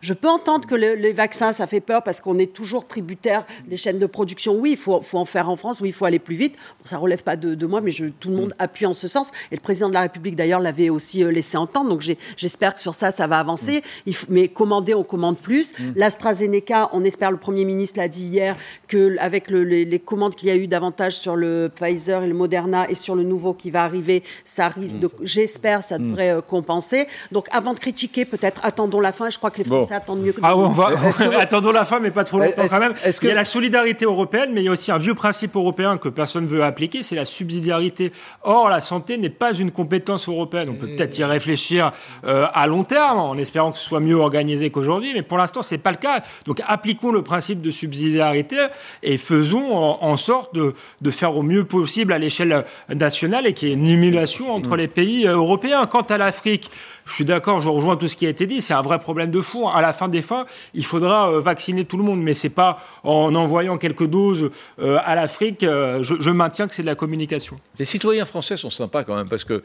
Je 0.01 0.13
peux 0.13 0.27
entendre 0.27 0.68
que 0.68 0.75
les 0.75 1.13
vaccins, 1.13 1.53
ça 1.53 1.68
fait 1.68 1.79
peur 1.79 2.03
parce 2.03 2.22
qu'on 2.22 2.38
est 2.38 2.53
toujours 2.53 2.88
tributaire 2.88 3.46
des 3.68 3.77
chaînes 3.77 4.00
de 4.00 4.06
production. 4.06 4.56
Oui, 4.56 4.72
il 4.72 4.77
faut, 4.77 5.01
en 5.13 5.25
faire 5.25 5.50
en 5.50 5.58
France. 5.58 5.82
Oui, 5.82 5.89
il 5.89 5.94
faut 5.94 6.06
aller 6.06 6.20
plus 6.20 6.36
vite. 6.36 6.56
Ça 6.86 7.00
ça 7.00 7.03
relève 7.03 7.24
pas 7.24 7.36
de, 7.36 7.65
moi, 7.65 7.82
mais 7.82 7.91
tout 8.20 8.29
le 8.29 8.36
monde 8.36 8.53
appuie 8.60 8.86
en 8.86 8.94
ce 8.94 9.08
sens. 9.08 9.32
Et 9.51 9.56
le 9.56 9.62
président 9.62 9.88
de 9.88 9.94
la 9.94 10.01
République, 10.01 10.36
d'ailleurs, 10.36 10.60
l'avait 10.60 10.89
aussi 10.89 11.24
euh, 11.24 11.32
laissé 11.32 11.56
entendre. 11.56 11.89
Donc 11.89 12.01
j'espère 12.36 12.74
que 12.74 12.79
sur 12.82 12.94
ça, 12.94 13.12
ça 13.12 13.27
va 13.27 13.39
avancer. 13.39 13.82
mais 14.27 14.48
commander, 14.50 14.94
on 14.96 15.03
commande 15.03 15.38
plus. 15.38 15.72
Mm. 15.79 15.91
L'AstraZeneca, 15.96 16.89
on 16.94 17.03
espère, 17.03 17.32
le 17.32 17.38
Premier 17.38 17.63
ministre 17.63 18.00
l'a 18.00 18.08
dit 18.08 18.25
hier, 18.25 18.56
qu'avec 18.88 19.50
les, 19.50 20.00
commandes 20.00 20.36
qu'il 20.36 20.50
y 20.50 20.51
a 20.51 20.56
eu 20.56 20.68
davantage 20.68 21.13
sur 21.13 21.36
le 21.36 21.72
Pfizer 21.74 22.24
et 22.24 22.27
le 22.27 22.34
Moderna 22.34 22.89
et 22.89 22.96
sur 22.96 23.15
le 23.15 23.24
nouveau 23.24 23.53
qui 23.53 23.72
va 23.72 23.84
arriver, 23.84 24.24
ça 24.44 24.68
risque 24.68 24.96
mm. 24.96 25.00
de, 25.00 25.09
j'espère, 25.22 25.83
ça 25.83 26.00
mm. 26.00 26.03
devrait 26.03 26.31
euh, 26.31 26.42
compenser. 26.42 27.07
Donc 27.31 27.48
avant 27.51 27.74
de 27.74 27.79
critiquer, 27.79 28.25
peut-être 28.25 28.66
attendons 28.66 29.00
la 29.00 29.14
fin. 29.14 29.29
Je 29.29 29.39
crois 29.40 29.52
que 29.52 29.58
les 29.58 29.64
Français 29.64 29.96
attendent 29.96 30.22
mieux 30.22 30.32
que 30.32 30.40
nous. 30.40 30.48
Ah 30.48 30.56
ouais, 30.56 30.66
on 30.66 30.70
va, 30.70 30.92
attendons 31.40 31.72
la 31.72 31.86
fin, 31.86 32.00
mais 32.00 32.12
pas 32.12 32.24
trop 32.24 32.40
longtemps 32.40 32.68
quand 32.70 32.80
même. 32.80 32.94
Il 33.22 33.28
y 33.28 33.32
a 33.32 33.36
la 33.36 33.46
solidarité 33.46 34.06
européenne, 34.06 34.52
mais 34.54 34.62
il 34.62 34.66
y 34.66 34.68
a 34.68 34.72
aussi 34.72 34.92
un 34.92 34.98
vieux 34.98 35.16
principe 35.16 35.56
européen 35.56 35.98
que 35.98 36.10
personne 36.10 36.44
ne 36.44 36.50
veut 36.50 36.64
appliquer, 36.64 37.04
c'est 37.04 37.16
la 37.16 37.25
subsidiarité. 37.25 38.12
Or, 38.44 38.70
la 38.70 38.82
santé 38.82 39.18
n'est 39.18 39.30
pas 39.30 39.54
une 39.54 39.72
compétence 39.72 40.28
européenne. 40.28 40.70
On 40.70 40.74
peut 40.74 40.88
peut-être 40.88 41.18
y 41.18 41.24
réfléchir 41.24 41.92
euh, 42.25 42.48
à 42.54 42.68
long 42.68 42.84
terme, 42.84 43.20
en 43.20 43.36
espérant 43.38 43.72
que 43.72 43.78
ce 43.78 43.84
soit 43.84 44.00
mieux 44.00 44.16
organisé 44.16 44.70
qu'aujourd'hui, 44.70 45.14
mais 45.14 45.22
pour 45.22 45.38
l'instant, 45.38 45.62
c'est 45.62 45.78
pas 45.78 45.92
le 45.92 45.98
cas. 45.98 46.22
Donc, 46.46 46.62
appliquons 46.68 47.12
le 47.12 47.24
principe 47.24 47.62
de 47.62 47.72
subsidiarité 47.72 48.68
et 49.04 49.18
faisons 49.18 49.74
en, 49.74 50.18
sorte 50.18 50.54
de, 50.54 50.74
de, 51.02 51.12
faire 51.12 51.36
au 51.36 51.42
mieux 51.42 51.64
possible 51.64 52.14
à 52.14 52.18
l'échelle 52.18 52.66
nationale 52.90 53.48
et 53.48 53.54
qu'il 53.54 53.70
y 53.70 53.72
ait 53.72 53.75
une 53.75 53.88
émulation 53.88 54.54
entre 54.54 54.75
les 54.75 54.88
pays 54.88 55.28
euh, 55.28 55.36
européens. 55.36 55.86
Quant 55.86 56.02
à 56.02 56.18
l'Afrique, 56.18 56.70
je 57.09 57.15
suis 57.15 57.25
d'accord, 57.25 57.59
je 57.59 57.69
rejoins 57.69 57.98
tout 57.98 58.07
ce 58.07 58.15
qui 58.15 58.25
a 58.27 58.29
été 58.29 58.45
dit. 58.45 58.61
C'est 58.61 58.74
un 58.74 58.83
vrai 58.83 59.00
problème 59.00 59.31
de 59.31 59.41
fond. 59.41 59.67
À 59.67 59.81
la 59.81 59.93
fin 59.93 60.07
des 60.07 60.22
fins, 60.22 60.45
il 60.75 60.85
faudra 60.85 61.31
euh, 61.31 61.41
vacciner 61.41 61.83
tout 61.83 61.98
le 61.98 62.03
monde, 62.03 62.22
mais 62.22 62.35
c'est 62.35 62.50
pas 62.50 62.83
en 63.03 63.33
envoyant 63.33 63.77
quelques 63.77 64.05
doses 64.05 64.51
euh, 64.79 65.00
à 65.03 65.15
l'Afrique. 65.15 65.63
Euh, 65.63 66.03
je, 66.03 66.29
maintiens 66.29 66.67
que 66.67 66.75
c'est 66.75 66.83
de 66.83 66.87
la 66.87 66.95
communication. 66.95 67.57
Les 67.79 67.85
citoyens 67.85 68.25
français 68.25 68.57
sont 68.57 68.69
sympas 68.69 69.03
quand 69.03 69.15
même 69.15 69.27
parce 69.27 69.43
que 69.43 69.63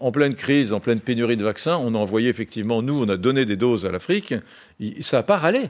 en 0.00 0.12
pleine 0.12 0.34
crise, 0.34 0.72
en 0.72 0.80
pleine 0.80 1.00
pénurie 1.00 1.36
de 1.36 1.44
vaccins, 1.44 1.76
on 1.76 1.94
a 1.94 1.98
envoyé 1.98 2.28
effectivement, 2.28 2.80
nous, 2.80 3.02
on 3.02 3.08
a 3.08 3.16
donné 3.16 3.44
des 3.44 3.56
doses 3.56 3.84
à 3.84 3.90
l'Afrique. 3.90 4.34
Ça 5.00 5.18
n'a 5.18 5.22
pas 5.24 5.36
râlé. 5.36 5.62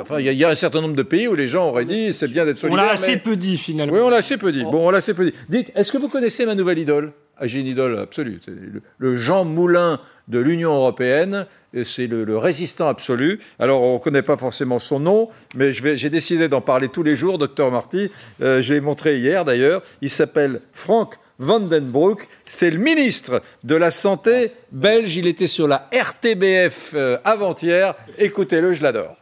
enfin, 0.00 0.20
il 0.20 0.32
y, 0.32 0.44
a 0.44 0.48
un 0.48 0.54
certain 0.54 0.80
nombre 0.80 0.96
de 0.96 1.02
pays 1.02 1.28
où 1.28 1.34
les 1.34 1.48
gens 1.48 1.68
auraient 1.68 1.84
dit 1.84 2.14
c'est 2.14 2.28
bien 2.28 2.46
d'être 2.46 2.58
solidaire. 2.58 2.82
On 2.82 2.86
l'a 2.86 2.92
assez 2.92 3.18
peu 3.18 3.36
dit 3.36 3.58
finalement. 3.58 3.92
Oui, 3.92 4.00
on 4.00 4.08
l'a 4.08 4.16
assez 4.16 4.38
peu 4.38 4.52
dit. 4.52 4.62
Bon, 4.62 4.88
on 4.88 4.90
l'a 4.90 4.98
assez 4.98 5.12
peu 5.12 5.26
dit. 5.26 5.32
Dites, 5.48 5.70
est-ce 5.74 5.92
que 5.92 5.98
vous 5.98 6.08
connaissez 6.08 6.46
ma 6.46 6.54
nouvelle 6.54 6.78
idole? 6.78 7.12
J'ai 7.42 7.60
une 7.60 7.66
idole 7.66 7.98
absolue. 7.98 8.40
Le, 8.46 8.82
le 8.98 9.16
Jean 9.16 9.44
Moulin 9.44 10.00
de 10.30 10.38
l'Union 10.38 10.74
européenne. 10.74 11.46
C'est 11.84 12.06
le, 12.06 12.36
résistant 12.36 12.88
absolu. 12.88 13.38
Alors, 13.58 13.82
on 13.82 13.94
ne 13.94 13.98
connaît 13.98 14.22
pas 14.22 14.36
forcément 14.36 14.78
son 14.78 14.98
nom, 14.98 15.28
mais 15.54 15.70
j'ai 15.72 16.10
décidé 16.10 16.48
d'en 16.48 16.60
parler 16.60 16.88
tous 16.88 17.02
les 17.02 17.14
jours, 17.14 17.38
docteur 17.38 17.70
Marty. 17.70 18.10
Euh, 18.40 18.60
je 18.60 18.74
l'ai 18.74 18.80
montré 18.80 19.18
hier 19.18 19.44
d'ailleurs. 19.44 19.82
Il 20.00 20.10
s'appelle 20.10 20.62
Frank 20.72 21.14
Vandenbroek. 21.38 22.26
C'est 22.44 22.70
le 22.70 22.78
ministre 22.78 23.40
de 23.62 23.76
la 23.76 23.92
Santé 23.92 24.52
belge. 24.72 25.16
Il 25.16 25.26
était 25.26 25.46
sur 25.46 25.68
la 25.68 25.88
RTBF 25.92 26.92
euh, 26.94 27.18
avant-hier. 27.24 27.94
Écoutez-le, 28.18 28.74
je 28.74 28.82
l'adore. 28.82 29.16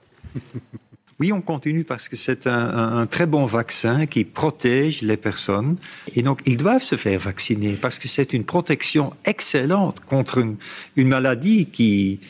Oui, 1.20 1.32
on 1.32 1.40
continue 1.40 1.82
parce 1.82 2.08
que 2.08 2.14
c'est 2.14 2.46
un, 2.46 3.06
très 3.06 3.26
bon 3.26 3.44
vaccin 3.44 4.06
qui 4.06 4.24
protège 4.24 5.02
les 5.02 5.16
personnes. 5.16 5.76
Et 6.14 6.22
donc, 6.22 6.40
ils 6.46 6.56
doivent 6.56 6.84
se 6.84 6.94
faire 6.94 7.18
vacciner 7.18 7.72
parce 7.72 7.98
que 7.98 8.06
c'est 8.06 8.32
une 8.32 8.44
protection 8.44 9.12
excellente 9.24 9.98
contre 10.00 10.38
une, 10.38 11.08
maladie 11.08 11.66
qui 11.66 12.20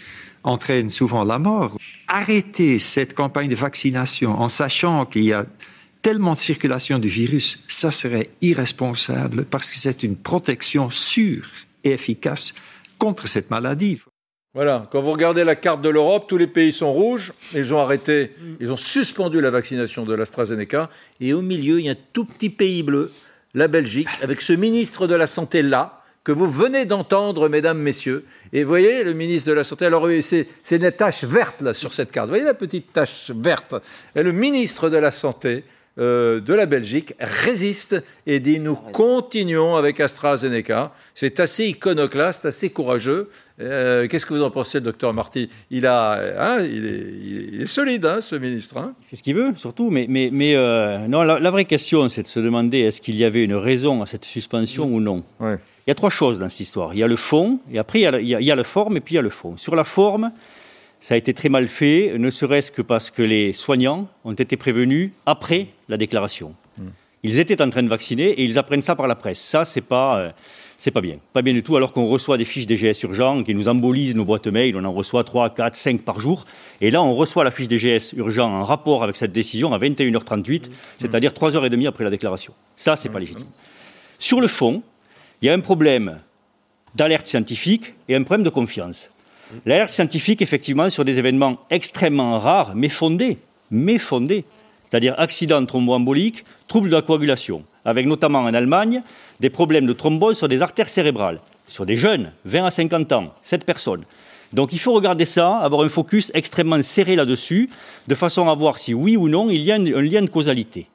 entraîne 0.42 0.88
souvent 0.88 1.24
la 1.24 1.38
mort. 1.38 1.76
Arrêter 2.06 2.78
cette 2.78 3.14
campagne 3.14 3.50
de 3.50 3.56
vaccination 3.56 4.40
en 4.40 4.48
sachant 4.48 5.04
qu'il 5.04 5.24
y 5.24 5.34
a 5.34 5.44
tellement 6.00 6.32
de 6.32 6.38
circulation 6.38 6.98
du 6.98 7.08
virus, 7.08 7.62
ça 7.68 7.90
serait 7.90 8.30
irresponsable 8.40 9.44
parce 9.44 9.70
que 9.70 9.76
c'est 9.76 10.02
une 10.02 10.16
protection 10.16 10.88
sûre 10.88 11.46
et 11.84 11.90
efficace 11.90 12.54
contre 12.96 13.28
cette 13.28 13.50
maladie. 13.50 14.00
Voilà, 14.54 14.88
quand 14.90 15.02
vous 15.02 15.12
regardez 15.12 15.44
la 15.44 15.56
carte 15.56 15.82
de 15.82 15.90
l'Europe, 15.90 16.26
tous 16.26 16.38
les 16.38 16.46
pays 16.46 16.72
sont 16.72 16.92
rouges. 16.92 17.32
Ils 17.54 17.74
ont 17.74 17.78
arrêté, 17.78 18.32
mm. 18.38 18.54
ils 18.60 18.72
ont 18.72 18.76
suspendu 18.76 19.40
la 19.40 19.50
vaccination 19.50 20.04
de 20.04 20.14
l'AstraZeneca. 20.14 20.88
Et 21.20 21.34
au 21.34 21.42
milieu, 21.42 21.78
il 21.78 21.84
y 21.84 21.88
a 21.88 21.92
un 21.92 21.96
tout 22.12 22.24
petit 22.24 22.50
pays 22.50 22.82
bleu, 22.82 23.12
la 23.54 23.68
Belgique, 23.68 24.08
avec 24.22 24.40
ce 24.40 24.54
ministre 24.54 25.06
de 25.06 25.14
la 25.14 25.26
Santé 25.26 25.62
là, 25.62 26.02
que 26.24 26.32
vous 26.32 26.50
venez 26.50 26.86
d'entendre, 26.86 27.48
mesdames, 27.48 27.78
messieurs. 27.78 28.24
Et 28.52 28.62
vous 28.62 28.68
voyez, 28.68 29.04
le 29.04 29.12
ministre 29.12 29.48
de 29.48 29.54
la 29.54 29.64
Santé, 29.64 29.86
alors 29.86 30.06
c'est 30.20 30.46
une 30.70 30.90
tache 30.92 31.24
verte 31.24 31.62
là 31.62 31.74
sur 31.74 31.92
cette 31.92 32.10
carte. 32.10 32.26
Vous 32.26 32.32
voyez 32.32 32.44
la 32.44 32.54
petite 32.54 32.92
tache 32.92 33.30
verte? 33.30 33.74
Et 34.14 34.22
le 34.22 34.32
ministre 34.32 34.90
de 34.90 34.96
la 34.96 35.10
Santé, 35.10 35.64
euh, 35.98 36.40
de 36.40 36.54
la 36.54 36.66
Belgique 36.66 37.14
résiste 37.18 38.00
et 38.26 38.38
dit 38.38 38.60
nous 38.60 38.76
continuons 38.76 39.74
avec 39.74 39.98
AstraZeneca. 39.98 40.92
C'est 41.14 41.40
assez 41.40 41.66
iconoclaste, 41.66 42.46
assez 42.46 42.70
courageux. 42.70 43.30
Euh, 43.60 44.06
qu'est-ce 44.06 44.24
que 44.24 44.34
vous 44.34 44.44
en 44.44 44.50
pensez, 44.52 44.80
docteur 44.80 45.12
Marty? 45.12 45.50
Il, 45.70 45.86
a, 45.86 46.20
hein, 46.38 46.58
il, 46.62 47.62
est, 47.62 47.66
solide, 47.66 48.06
hein, 48.06 48.20
ce 48.20 48.36
ministre. 48.36 48.76
Hein. 48.76 48.94
il 49.00 49.08
fait 49.08 49.16
ce 49.16 49.22
qu'il 49.24 49.34
veut, 49.34 49.52
surtout. 49.56 49.90
Mais, 49.90 50.06
mais, 50.08 50.30
mais 50.32 50.54
euh, 50.54 51.08
non, 51.08 51.22
la, 51.22 51.50
vraie 51.50 51.64
question, 51.64 52.08
c'est 52.08 52.22
de 52.22 52.28
se 52.28 52.38
demander 52.38 52.78
est-ce 52.78 53.00
qu'il 53.00 53.16
y 53.16 53.24
avait 53.24 53.42
une 53.42 53.56
raison 53.56 54.00
à 54.00 54.06
cette 54.06 54.24
suspension 54.24 54.84
ou 54.84 55.00
non? 55.00 55.24
Il 55.40 55.58
y 55.88 55.90
a 55.90 55.96
trois 55.96 56.10
choses 56.10 56.38
dans 56.38 56.48
cette 56.48 56.60
histoire. 56.60 56.94
Il 56.94 57.00
y 57.00 57.02
a 57.02 57.08
le 57.08 57.16
fond, 57.16 57.58
et 57.72 57.78
après 57.78 58.00
il 58.00 58.02
y 58.02 58.34
a, 58.34 58.40
il 58.40 58.46
y 58.46 58.52
a 58.52 58.54
la 58.54 58.62
forme, 58.62 58.98
et 58.98 59.00
puis 59.00 59.14
il 59.14 59.16
y 59.16 59.18
a 59.18 59.22
le 59.22 59.30
fond. 59.30 59.56
Sur 59.56 59.74
la 59.74 59.84
forme, 59.84 60.30
ça 61.00 61.14
a 61.14 61.16
été 61.16 61.34
très 61.34 61.48
mal 61.48 61.66
fait, 61.66 62.14
ne 62.18 62.30
serait-ce 62.30 62.70
que 62.70 62.82
parce 62.82 63.10
que 63.10 63.22
les 63.22 63.52
soignants 63.52 64.08
ont 64.24 64.34
été 64.34 64.56
prévenus 64.56 65.10
après 65.26 65.68
la 65.88 65.96
déclaration. 65.96 66.54
Ils 67.22 67.38
étaient 67.38 67.60
en 67.60 67.68
train 67.68 67.82
de 67.82 67.88
vacciner 67.88 68.28
et 68.30 68.44
ils 68.44 68.58
apprennent 68.58 68.82
ça 68.82 68.94
par 68.94 69.08
la 69.08 69.16
presse. 69.16 69.40
Ça, 69.40 69.64
c'est 69.64 69.80
pas, 69.80 70.18
euh, 70.18 70.90
pas 70.92 71.00
bien. 71.00 71.16
Pas 71.32 71.42
bien 71.42 71.52
du 71.52 71.64
tout, 71.64 71.76
alors 71.76 71.92
qu'on 71.92 72.06
reçoit 72.06 72.38
des 72.38 72.44
fiches 72.44 72.66
DGS 72.66 73.02
urgents 73.02 73.42
qui 73.42 73.54
nous 73.54 73.66
embolisent 73.66 74.14
nos 74.14 74.24
boîtes 74.24 74.46
mail. 74.46 74.76
On 74.76 74.84
en 74.84 74.92
reçoit 74.92 75.24
3, 75.24 75.50
4, 75.50 75.74
5 75.74 76.02
par 76.02 76.20
jour. 76.20 76.44
Et 76.80 76.92
là, 76.92 77.02
on 77.02 77.16
reçoit 77.16 77.42
la 77.42 77.50
fiche 77.50 77.66
DGS 77.66 78.14
urgent 78.16 78.48
en 78.48 78.62
rapport 78.62 79.02
avec 79.02 79.16
cette 79.16 79.32
décision 79.32 79.72
à 79.72 79.78
21h38, 79.78 80.70
c'est-à-dire 80.98 81.32
3h30 81.32 81.88
après 81.88 82.04
la 82.04 82.10
déclaration. 82.10 82.52
Ça, 82.76 82.96
c'est 82.96 83.08
pas 83.08 83.18
légitime. 83.18 83.48
Sur 84.20 84.40
le 84.40 84.48
fond, 84.48 84.82
il 85.42 85.46
y 85.46 85.48
a 85.48 85.54
un 85.54 85.60
problème 85.60 86.18
d'alerte 86.94 87.26
scientifique 87.26 87.94
et 88.08 88.14
un 88.14 88.22
problème 88.22 88.44
de 88.44 88.50
confiance. 88.50 89.10
L'alerte 89.66 89.92
scientifique, 89.92 90.42
effectivement, 90.42 90.90
sur 90.90 91.04
des 91.04 91.18
événements 91.18 91.58
extrêmement 91.70 92.38
rares, 92.38 92.74
mais 92.74 92.88
fondés, 92.88 93.38
mais 93.70 93.98
fondés, 93.98 94.44
c'est-à-dire 94.88 95.14
accident 95.18 95.64
thromboembolique, 95.64 96.44
troubles 96.66 96.88
de 96.88 96.94
la 96.94 97.02
coagulation, 97.02 97.62
avec 97.84 98.06
notamment 98.06 98.40
en 98.40 98.54
Allemagne 98.54 99.02
des 99.40 99.50
problèmes 99.50 99.86
de 99.86 99.92
thrombose 99.92 100.38
sur 100.38 100.48
des 100.48 100.62
artères 100.62 100.88
cérébrales, 100.88 101.40
sur 101.66 101.84
des 101.84 101.96
jeunes, 101.96 102.32
20 102.44 102.64
à 102.64 102.70
50 102.70 103.12
ans, 103.12 103.34
7 103.42 103.64
personnes. 103.64 104.04
Donc 104.52 104.72
il 104.72 104.78
faut 104.78 104.92
regarder 104.92 105.26
ça, 105.26 105.58
avoir 105.58 105.82
un 105.82 105.88
focus 105.88 106.30
extrêmement 106.34 106.82
serré 106.82 107.16
là-dessus, 107.16 107.68
de 108.06 108.14
façon 108.14 108.48
à 108.48 108.54
voir 108.54 108.78
si 108.78 108.94
oui 108.94 109.16
ou 109.16 109.28
non 109.28 109.50
il 109.50 109.60
y 109.62 109.70
a 109.70 109.74
un 109.74 110.02
lien 110.02 110.22
de 110.22 110.30
causalité. 110.30 110.86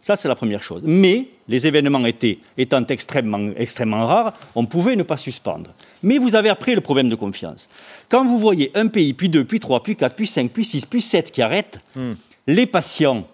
Ça, 0.00 0.16
c'est 0.16 0.26
la 0.26 0.34
première 0.34 0.64
chose. 0.64 0.82
Mais 0.84 1.28
les 1.46 1.64
événements 1.64 2.04
étaient, 2.06 2.38
étant 2.58 2.84
extrêmement, 2.86 3.52
extrêmement 3.56 4.04
rares, 4.04 4.34
on 4.56 4.66
pouvait 4.66 4.96
ne 4.96 5.04
pas 5.04 5.16
suspendre. 5.16 5.70
Mais 6.02 6.18
vous 6.18 6.34
avez 6.34 6.48
après 6.48 6.74
le 6.74 6.80
problème 6.80 7.08
de 7.08 7.14
confiance. 7.14 7.68
Quand 8.08 8.24
vous 8.24 8.38
voyez 8.38 8.72
un 8.74 8.88
pays, 8.88 9.12
puis 9.12 9.28
deux, 9.28 9.44
puis 9.44 9.60
trois, 9.60 9.80
puis 9.80 9.94
quatre, 9.94 10.16
puis 10.16 10.26
cinq, 10.26 10.50
puis 10.50 10.64
six, 10.64 10.84
puis 10.84 11.00
sept 11.00 11.30
qui 11.30 11.40
arrêtent, 11.40 11.78
hmm. 11.94 12.12
les 12.48 12.66
patients 12.66 13.24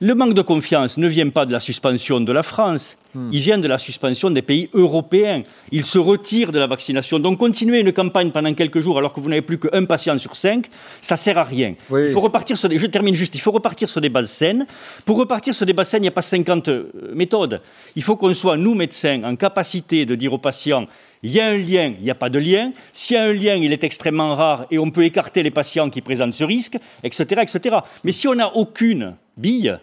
le 0.00 0.14
manque 0.14 0.34
de 0.34 0.42
confiance 0.42 0.98
ne 0.98 1.06
vient 1.08 1.30
pas 1.30 1.46
de 1.46 1.52
la 1.52 1.60
suspension 1.60 2.20
de 2.20 2.32
la 2.32 2.42
France, 2.42 2.96
hmm. 3.16 3.30
il 3.32 3.40
vient 3.40 3.58
de 3.58 3.68
la 3.68 3.78
suspension 3.78 4.30
des 4.30 4.42
pays 4.42 4.68
européens. 4.74 5.42
Ils 5.72 5.84
se 5.84 5.98
retirent 5.98 6.52
de 6.52 6.58
la 6.58 6.66
vaccination. 6.66 7.18
Donc 7.18 7.38
continuer 7.38 7.80
une 7.80 7.92
campagne 7.92 8.30
pendant 8.30 8.52
quelques 8.54 8.80
jours 8.80 8.98
alors 8.98 9.12
que 9.12 9.20
vous 9.20 9.28
n'avez 9.28 9.42
plus 9.42 9.58
qu'un 9.58 9.84
patient 9.84 10.16
sur 10.18 10.36
cinq, 10.36 10.66
ça 11.00 11.14
ne 11.14 11.18
sert 11.18 11.38
à 11.38 11.44
rien. 11.44 11.74
Il 11.90 12.12
faut 12.12 12.20
repartir 12.20 12.56
sur 12.56 12.68
des, 12.68 12.78
je 12.78 12.86
termine 12.86 13.14
juste, 13.14 13.34
il 13.34 13.40
faut 13.40 13.52
repartir 13.52 13.88
sur 13.88 14.00
des 14.00 14.08
bases 14.08 14.30
saines. 14.30 14.66
Pour 15.04 15.16
repartir 15.18 15.54
sur 15.54 15.66
des 15.66 15.72
bases 15.72 15.88
saines, 15.88 16.02
il 16.02 16.08
n'y 16.08 16.08
a 16.08 16.12
pas 16.12 16.22
50 16.22 16.68
euh, 16.68 16.90
méthodes. 17.14 17.60
Il 17.94 18.02
faut 18.02 18.16
qu'on 18.16 18.34
soit, 18.34 18.56
nous 18.56 18.74
médecins, 18.74 19.22
en 19.24 19.36
capacité 19.36 20.06
de 20.06 20.14
dire 20.14 20.32
aux 20.32 20.38
patients, 20.38 20.86
il 21.22 21.32
y 21.32 21.40
a 21.40 21.46
un 21.46 21.56
lien, 21.56 21.94
il 21.98 22.04
n'y 22.04 22.10
a 22.10 22.14
pas 22.14 22.28
de 22.28 22.38
lien. 22.38 22.72
S'il 22.92 23.16
y 23.16 23.18
a 23.18 23.24
un 23.24 23.32
lien, 23.32 23.54
il 23.56 23.72
est 23.72 23.84
extrêmement 23.84 24.34
rare 24.34 24.66
et 24.70 24.78
on 24.78 24.90
peut 24.90 25.04
écarter 25.04 25.42
les 25.42 25.50
patients 25.50 25.90
qui 25.90 26.00
présentent 26.00 26.34
ce 26.34 26.44
risque, 26.44 26.78
etc. 27.02 27.42
etc. 27.42 27.78
Mais 28.04 28.12
si 28.12 28.28
on 28.28 28.34
n'a 28.34 28.54
aucune 28.54 29.14
bille, 29.36 29.76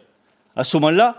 à 0.55 0.63
ce 0.63 0.77
moment-là, 0.77 1.17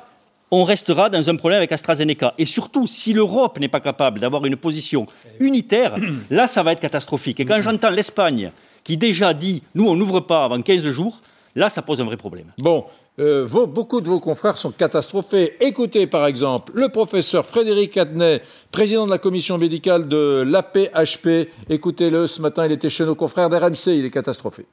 on 0.51 0.65
restera 0.65 1.11
dans 1.11 1.29
un 1.29 1.37
problème 1.37 1.59
avec 1.59 1.73
AstraZeneca. 1.73 2.35
Et 2.39 2.45
surtout, 2.45 2.87
si 2.87 3.13
l'Europe 3.13 3.59
n'est 3.59 3.69
pas 3.69 3.81
capable 3.81 4.21
d'avoir 4.21 4.45
une 4.45 4.57
position 4.57 5.07
unitaire, 5.41 5.97
là, 6.31 6.47
ça 6.47 6.63
va 6.63 6.73
être 6.73 6.81
catastrophique. 6.81 7.41
Et 7.41 7.45
quand 7.45 7.61
j'entends 7.61 7.91
l'Espagne 7.91 8.53
qui 8.83 8.97
déjà 8.97 9.35
dit, 9.35 9.63
nous, 9.75 9.89
on 9.89 9.97
n'ouvre 9.97 10.21
pas 10.21 10.45
avant 10.45 10.61
15 10.61 10.87
jours, 10.89 11.21
là, 11.57 11.71
ça 11.71 11.83
pose 11.83 12.01
un 12.01 12.05
vrai 12.05 12.17
problème. 12.17 12.53
Bon, 12.59 12.85
euh, 13.19 13.47
beaucoup 13.49 14.01
de 14.01 14.09
vos 14.09 14.21
confrères 14.21 14.57
sont 14.57 14.73
catastrophés. 14.73 15.55
Écoutez, 15.61 16.07
par 16.07 16.27
exemple, 16.27 16.73
le 16.75 16.89
professeur 16.89 17.47
Frédéric 17.47 17.97
Adnet, 17.97 18.43
président 18.71 19.07
de 19.07 19.11
la 19.11 19.19
commission 19.19 19.57
médicale 19.57 20.09
de 20.09 20.45
l'APHP. 20.47 21.49
Écoutez-le, 21.71 22.27
ce 22.27 22.43
matin, 22.43 22.67
il 22.67 22.73
était 22.73 22.91
chez 22.91 23.05
nos 23.05 23.15
confrères 23.15 23.49
d'RMC, 23.49 23.97
il 23.97 24.05
est 24.05 24.11
catastrophé 24.11 24.67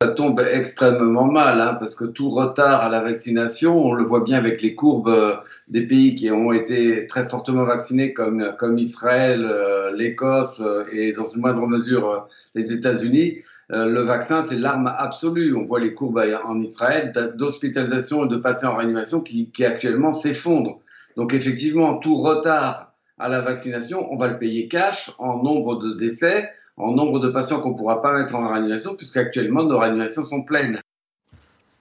ça 0.00 0.08
tombe 0.08 0.40
extrêmement 0.40 1.26
mal, 1.26 1.60
hein, 1.60 1.74
parce 1.78 1.94
que 1.94 2.04
tout 2.04 2.28
retard 2.30 2.82
à 2.82 2.88
la 2.88 3.00
vaccination, 3.00 3.84
on 3.84 3.92
le 3.92 4.04
voit 4.04 4.24
bien 4.24 4.38
avec 4.38 4.60
les 4.60 4.74
courbes 4.74 5.08
euh, 5.08 5.36
des 5.68 5.86
pays 5.86 6.14
qui 6.16 6.30
ont 6.30 6.52
été 6.52 7.06
très 7.06 7.28
fortement 7.28 7.64
vaccinés, 7.64 8.12
comme, 8.12 8.54
comme 8.58 8.78
Israël, 8.78 9.46
euh, 9.48 9.92
l'Écosse 9.96 10.60
euh, 10.60 10.84
et 10.92 11.12
dans 11.12 11.24
une 11.24 11.42
moindre 11.42 11.66
mesure 11.66 12.28
les 12.54 12.72
États-Unis. 12.72 13.42
le 13.70 14.00
vaccin, 14.02 14.42
c'est 14.42 14.58
l'arme 14.58 14.92
absolue. 14.98 15.54
On 15.56 15.64
voit 15.64 15.80
les 15.80 15.94
courbes 15.94 16.22
en 16.44 16.60
Israël 16.60 17.12
d'hospitalisation 17.36 18.26
et 18.26 18.28
de 18.28 18.36
patients 18.36 18.72
en 18.72 18.76
réanimation 18.76 19.20
qui, 19.20 19.50
qui 19.50 19.64
actuellement 19.64 20.12
s'effondrent. 20.12 20.80
Donc 21.16 21.32
effectivement, 21.32 21.98
tout 21.98 22.16
retard 22.16 22.92
à 23.18 23.28
la 23.28 23.40
vaccination, 23.40 24.12
on 24.12 24.16
va 24.16 24.28
le 24.28 24.38
payer 24.38 24.68
cash 24.68 25.10
en 25.18 25.42
nombre 25.42 25.76
de 25.76 25.94
décès 25.94 26.50
en 26.76 26.92
nombre 26.92 27.20
de 27.20 27.28
patients 27.28 27.60
qu'on 27.60 27.70
ne 27.70 27.76
pourra 27.76 28.02
pas 28.02 28.12
mettre 28.12 28.34
en 28.34 28.48
réanimation, 28.48 28.96
puisqu'actuellement 28.96 29.64
nos 29.64 29.78
réanimations 29.78 30.24
sont 30.24 30.42
pleines. 30.42 30.80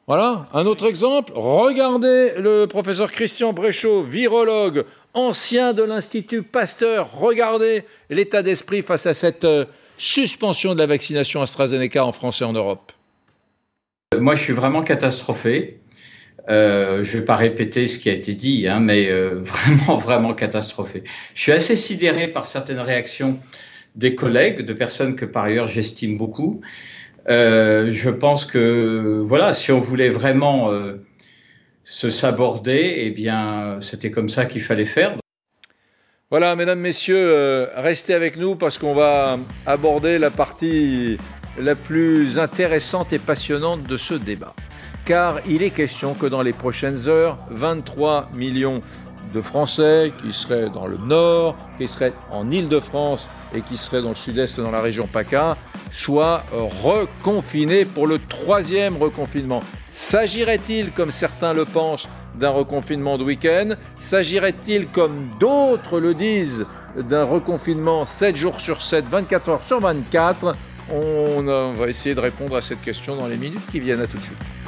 Voilà, 0.06 0.46
un 0.54 0.66
autre 0.66 0.86
exemple. 0.86 1.32
Regardez 1.34 2.34
le 2.38 2.66
professeur 2.66 3.12
Christian 3.12 3.54
Bréchot, 3.54 4.04
virologue, 4.04 4.84
ancien 5.14 5.74
de 5.74 5.84
l'Institut 5.84 6.44
Pasteur. 6.44 7.10
Regardez 7.14 7.84
l'état 8.10 8.44
d'esprit 8.44 8.82
face 8.82 9.06
à 9.06 9.14
cette 9.14 9.46
euh, 9.46 9.66
suspension 9.98 10.74
de 10.74 10.80
la 10.80 10.88
vaccination 10.88 11.42
AstraZeneca 11.42 12.06
en 12.06 12.12
France 12.12 12.42
et 12.42 12.44
en 12.44 12.52
Europe. 12.52 12.92
Moi, 14.20 14.36
je 14.36 14.44
suis 14.44 14.54
vraiment 14.54 14.84
catastrophé. 14.84 15.80
Euh, 16.50 17.02
je 17.04 17.16
ne 17.16 17.20
vais 17.22 17.26
pas 17.26 17.38
répéter 17.38 17.88
ce 17.88 17.98
qui 17.98 18.10
a 18.10 18.14
été 18.14 18.34
dit, 18.34 18.68
hein, 18.68 18.82
mais 18.82 19.10
euh, 19.10 19.40
vraiment, 19.42 19.98
vraiment 19.98 20.34
catastrophé. 20.34 21.04
Je 21.34 21.42
suis 21.42 21.52
assez 21.54 21.78
sidéré 21.78 22.28
par 22.28 22.46
certaines 22.46 22.82
réactions 22.82 23.40
des 23.96 24.16
collègues, 24.16 24.62
de 24.62 24.74
personnes 24.74 25.16
que 25.16 25.26
par 25.26 25.44
ailleurs 25.46 25.68
j'estime 25.68 26.18
beaucoup. 26.18 26.62
Euh, 27.30 27.90
je 27.92 28.10
pense 28.10 28.46
que 28.46 29.22
voilà, 29.24 29.54
si 29.54 29.72
on 29.72 29.80
voulait 29.80 30.10
vraiment 30.10 30.72
euh, 30.72 31.06
se 31.84 32.10
saborder, 32.10 32.96
eh 32.98 33.12
bien, 33.12 33.78
c'était 33.80 34.12
comme 34.12 34.30
ça 34.30 34.46
qu'il 34.46 34.62
fallait 34.62 34.86
faire. 34.86 35.16
Voilà, 36.30 36.56
mesdames, 36.56 36.80
messieurs, 36.80 37.16
euh, 37.18 37.68
restez 37.76 38.14
avec 38.14 38.38
nous 38.38 38.56
parce 38.56 38.78
qu'on 38.78 38.94
va 38.94 39.38
aborder 39.66 40.18
la 40.18 40.32
partie 40.32 41.18
la 41.60 41.76
plus 41.76 42.40
intéressante 42.40 43.14
et 43.14 43.20
passionnante 43.20 43.84
de 43.84 43.98
ce 43.98 44.16
débat. 44.16 44.56
Car 45.06 45.42
il 45.48 45.62
est 45.62 45.70
question 45.70 46.14
que 46.14 46.26
dans 46.26 46.42
les 46.42 46.54
prochaines 46.54 47.08
heures, 47.08 47.38
23 47.52 48.32
millions 48.34 48.82
de 49.34 49.42
Français 49.42 50.14
qui 50.22 50.32
seraient 50.32 50.70
dans 50.70 50.88
le 50.88 50.98
nord, 50.98 51.56
qui 51.78 51.88
seraient 51.88 52.14
en 52.30 52.50
Île-de-France 52.50 53.30
et 53.54 53.62
qui 53.62 53.78
seraient 53.78 54.02
dans 54.02 54.10
le 54.10 54.16
sud-est, 54.16 54.60
dans 54.60 54.72
la 54.72 54.82
région 54.82 55.08
PACA, 55.08 55.58
soient 55.92 56.44
reconfinés 56.52 57.86
pour 57.86 58.08
le 58.08 58.20
troisième 58.20 58.98
reconfinement. 58.98 59.62
S'agirait-il, 59.92 60.92
comme 60.92 61.12
certains 61.12 61.54
le 61.54 61.66
pensent, 61.66 62.08
d'un 62.36 62.50
reconfinement 62.50 63.18
de 63.18 63.24
week-end? 63.24 63.70
S'agirait-il, 64.00 64.88
comme 64.88 65.30
d'autres 65.40 66.00
le 66.00 66.14
disent, 66.14 66.66
d'un 66.98 67.24
reconfinement 67.24 68.06
7 68.06 68.36
jours 68.36 68.60
sur 68.60 68.82
7, 68.82 69.06
24 69.10 69.50
heures 69.50 69.64
sur 69.64 69.80
24 69.80 70.56
on 70.92 71.74
va 71.74 71.88
essayer 71.88 72.14
de 72.14 72.20
répondre 72.20 72.56
à 72.56 72.62
cette 72.62 72.82
question 72.82 73.16
dans 73.16 73.28
les 73.28 73.38
minutes 73.38 73.66
qui 73.72 73.80
viennent. 73.80 74.02
À 74.02 74.08
tout 74.08 74.18
de 74.18 74.24
suite. 74.24 74.63